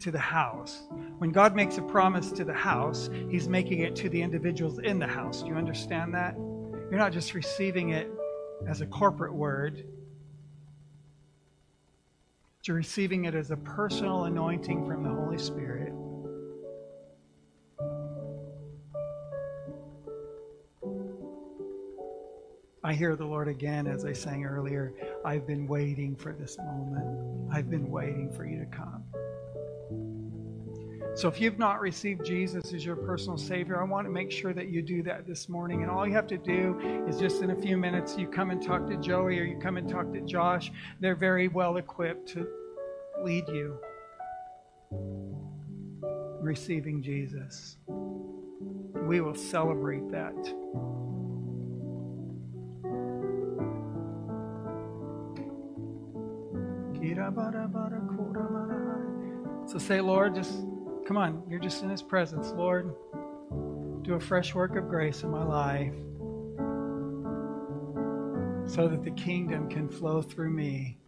to 0.00 0.10
the 0.10 0.18
house. 0.18 0.82
When 1.18 1.30
God 1.30 1.54
makes 1.54 1.78
a 1.78 1.82
promise 1.82 2.30
to 2.32 2.44
the 2.44 2.54
house, 2.54 3.08
He's 3.30 3.48
making 3.48 3.80
it 3.80 3.96
to 3.96 4.08
the 4.08 4.20
individuals 4.20 4.78
in 4.78 4.98
the 4.98 5.06
house. 5.06 5.42
Do 5.42 5.48
you 5.48 5.54
understand 5.54 6.14
that? 6.14 6.36
You're 6.36 6.98
not 6.98 7.12
just 7.12 7.34
receiving 7.34 7.90
it 7.90 8.10
as 8.68 8.80
a 8.80 8.86
corporate 8.86 9.34
word, 9.34 9.84
you're 12.64 12.76
receiving 12.76 13.26
it 13.26 13.34
as 13.36 13.52
a 13.52 13.56
personal 13.56 14.24
anointing 14.24 14.86
from 14.86 15.04
the 15.04 15.10
Holy 15.10 15.38
Spirit. 15.38 15.92
I 22.82 22.92
hear 22.92 23.14
the 23.16 23.24
Lord 23.24 23.48
again 23.48 23.86
as 23.86 24.04
I 24.04 24.12
sang 24.12 24.44
earlier. 24.44 24.94
I've 25.24 25.46
been 25.46 25.66
waiting 25.66 26.14
for 26.16 26.32
this 26.32 26.56
moment. 26.58 27.52
I've 27.52 27.68
been 27.68 27.90
waiting 27.90 28.32
for 28.32 28.44
you 28.44 28.58
to 28.60 28.66
come. 28.66 29.04
So 31.16 31.28
if 31.28 31.40
you've 31.40 31.58
not 31.58 31.80
received 31.80 32.26
Jesus 32.26 32.74
as 32.74 32.84
your 32.84 32.94
personal 32.94 33.38
Savior, 33.38 33.80
I 33.80 33.84
want 33.84 34.06
to 34.06 34.10
make 34.10 34.30
sure 34.30 34.52
that 34.52 34.68
you 34.68 34.82
do 34.82 35.02
that 35.04 35.26
this 35.26 35.48
morning. 35.48 35.80
And 35.80 35.90
all 35.90 36.06
you 36.06 36.12
have 36.12 36.26
to 36.26 36.36
do 36.36 36.78
is 37.08 37.18
just 37.18 37.40
in 37.40 37.52
a 37.52 37.56
few 37.56 37.78
minutes, 37.78 38.18
you 38.18 38.28
come 38.28 38.50
and 38.50 38.62
talk 38.62 38.86
to 38.86 38.98
Joey 38.98 39.40
or 39.40 39.44
you 39.44 39.58
come 39.58 39.78
and 39.78 39.88
talk 39.88 40.12
to 40.12 40.20
Josh. 40.20 40.70
They're 41.00 41.14
very 41.14 41.48
well 41.48 41.78
equipped 41.78 42.28
to 42.34 42.46
lead 43.22 43.48
you 43.48 43.78
receiving 46.42 47.02
Jesus. 47.02 47.78
We 47.86 49.22
will 49.22 49.34
celebrate 49.34 50.10
that. 50.10 50.34
So 59.66 59.78
say, 59.78 60.00
Lord, 60.02 60.34
just 60.34 60.52
Come 61.06 61.18
on, 61.18 61.44
you're 61.48 61.60
just 61.60 61.84
in 61.84 61.88
His 61.88 62.02
presence. 62.02 62.50
Lord, 62.50 62.92
do 64.02 64.14
a 64.14 64.20
fresh 64.20 64.56
work 64.56 64.74
of 64.74 64.88
grace 64.88 65.22
in 65.22 65.30
my 65.30 65.44
life 65.44 65.94
so 68.68 68.88
that 68.88 69.04
the 69.04 69.12
kingdom 69.12 69.68
can 69.68 69.88
flow 69.88 70.20
through 70.20 70.50
me. 70.50 70.98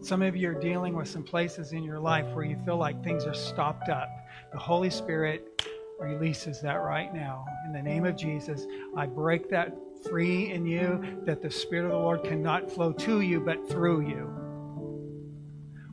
Some 0.00 0.22
of 0.22 0.34
you 0.34 0.48
are 0.48 0.58
dealing 0.58 0.96
with 0.96 1.08
some 1.08 1.22
places 1.22 1.72
in 1.72 1.84
your 1.84 2.00
life 2.00 2.24
where 2.34 2.46
you 2.46 2.56
feel 2.64 2.78
like 2.78 3.04
things 3.04 3.26
are 3.26 3.34
stopped 3.34 3.90
up. 3.90 4.08
The 4.50 4.58
Holy 4.58 4.88
Spirit 4.88 5.62
releases 6.00 6.62
that 6.62 6.76
right 6.76 7.12
now. 7.14 7.44
In 7.66 7.74
the 7.74 7.82
name 7.82 8.06
of 8.06 8.16
Jesus, 8.16 8.66
I 8.96 9.04
break 9.04 9.50
that 9.50 9.76
free 10.08 10.52
in 10.52 10.64
you 10.64 11.20
that 11.26 11.42
the 11.42 11.50
Spirit 11.50 11.84
of 11.84 11.90
the 11.90 11.98
Lord 11.98 12.24
cannot 12.24 12.72
flow 12.72 12.92
to 12.92 13.20
you 13.20 13.40
but 13.40 13.68
through 13.68 14.08
you. 14.08 14.49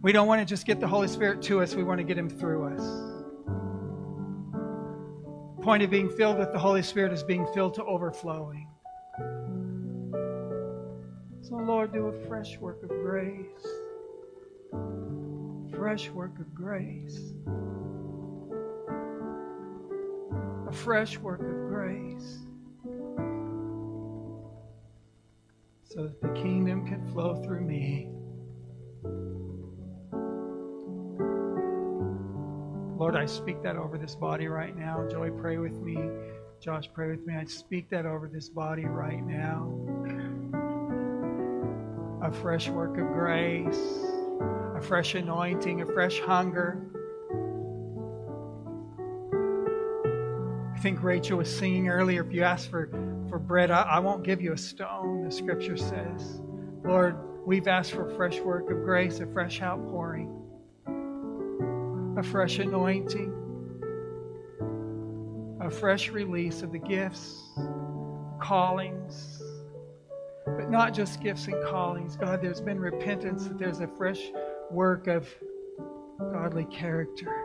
We 0.01 0.11
don't 0.11 0.27
want 0.27 0.41
to 0.41 0.45
just 0.45 0.65
get 0.65 0.79
the 0.79 0.87
Holy 0.87 1.07
Spirit 1.07 1.41
to 1.43 1.61
us, 1.61 1.75
we 1.75 1.83
want 1.83 1.99
to 1.99 2.03
get 2.03 2.17
Him 2.17 2.29
through 2.29 2.65
us. 2.75 2.83
The 5.57 5.63
Point 5.63 5.83
of 5.83 5.89
being 5.89 6.09
filled 6.09 6.37
with 6.37 6.51
the 6.53 6.59
Holy 6.59 6.83
Spirit 6.83 7.11
is 7.11 7.23
being 7.23 7.45
filled 7.53 7.73
to 7.75 7.83
overflowing. 7.83 8.67
So, 11.41 11.55
Lord, 11.55 11.93
do 11.93 12.07
a 12.07 12.27
fresh 12.27 12.57
work 12.57 12.83
of 12.83 12.89
grace. 12.89 13.65
Fresh 15.71 16.09
work 16.09 16.39
of 16.39 16.53
grace. 16.53 17.33
a 20.67 20.71
fresh 20.71 21.17
work 21.17 21.39
of 21.39 21.69
grace. 21.69 22.39
So 25.83 26.03
that 26.03 26.21
the 26.21 26.29
kingdom 26.29 26.85
can 26.85 27.07
flow 27.11 27.41
through 27.43 27.61
me. 27.61 28.09
Lord, 32.97 33.15
I 33.15 33.27
speak 33.27 33.61
that 33.61 33.75
over 33.75 33.95
this 33.95 34.15
body 34.15 34.47
right 34.47 34.75
now. 34.75 35.07
Joey, 35.07 35.29
pray 35.29 35.57
with 35.59 35.79
me. 35.81 35.99
Josh, 36.59 36.89
pray 36.91 37.11
with 37.11 37.23
me. 37.27 37.35
I 37.35 37.45
speak 37.45 37.91
that 37.91 38.07
over 38.07 38.27
this 38.27 38.49
body 38.49 38.85
right 38.85 39.23
now. 39.23 39.71
A 42.23 42.31
fresh 42.31 42.69
work 42.69 42.97
of 42.97 43.07
grace, 43.13 43.79
a 44.75 44.81
fresh 44.81 45.13
anointing, 45.13 45.83
a 45.83 45.85
fresh 45.85 46.19
hunger. 46.21 46.81
I 50.75 50.79
think 50.79 51.03
Rachel 51.03 51.37
was 51.37 51.55
singing 51.55 51.89
earlier 51.89 52.25
if 52.25 52.33
you 52.33 52.41
ask 52.41 52.67
for, 52.67 52.89
for 53.29 53.37
bread, 53.37 53.69
I, 53.69 53.83
I 53.83 53.99
won't 53.99 54.23
give 54.23 54.41
you 54.41 54.53
a 54.53 54.57
stone, 54.57 55.23
the 55.23 55.31
scripture 55.31 55.77
says. 55.77 56.41
Lord, 56.83 57.15
we've 57.45 57.67
asked 57.67 57.91
for 57.91 58.07
a 58.07 58.15
fresh 58.15 58.39
work 58.39 58.71
of 58.71 58.83
grace, 58.83 59.19
a 59.19 59.27
fresh 59.27 59.61
outpouring, 59.61 60.36
a 62.17 62.23
fresh 62.23 62.59
anointing 62.59 63.37
a 65.67 65.69
fresh 65.69 66.09
release 66.09 66.61
of 66.61 66.71
the 66.71 66.79
gifts, 66.79 67.43
callings, 68.39 69.41
but 70.45 70.69
not 70.69 70.93
just 70.93 71.21
gifts 71.21 71.47
and 71.47 71.61
callings. 71.65 72.15
God, 72.15 72.41
there's 72.41 72.61
been 72.61 72.79
repentance, 72.79 73.47
that 73.47 73.57
there's 73.57 73.81
a 73.81 73.87
fresh 73.87 74.31
work 74.71 75.07
of 75.07 75.27
godly 76.31 76.65
character. 76.65 77.43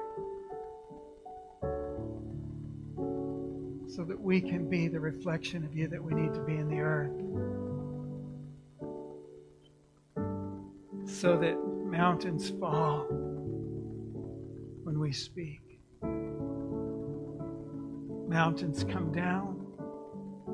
So 3.88 4.04
that 4.04 4.20
we 4.20 4.40
can 4.40 4.70
be 4.70 4.86
the 4.88 5.00
reflection 5.00 5.64
of 5.64 5.74
you 5.74 5.88
that 5.88 6.02
we 6.02 6.14
need 6.14 6.32
to 6.34 6.40
be 6.42 6.56
in 6.56 6.68
the 6.68 6.78
earth. 6.78 7.10
So 11.04 11.36
that 11.38 11.56
mountains 11.84 12.50
fall 12.50 13.31
speak. 15.12 15.78
Mountains 18.28 18.84
come 18.84 19.12
down 19.12 19.51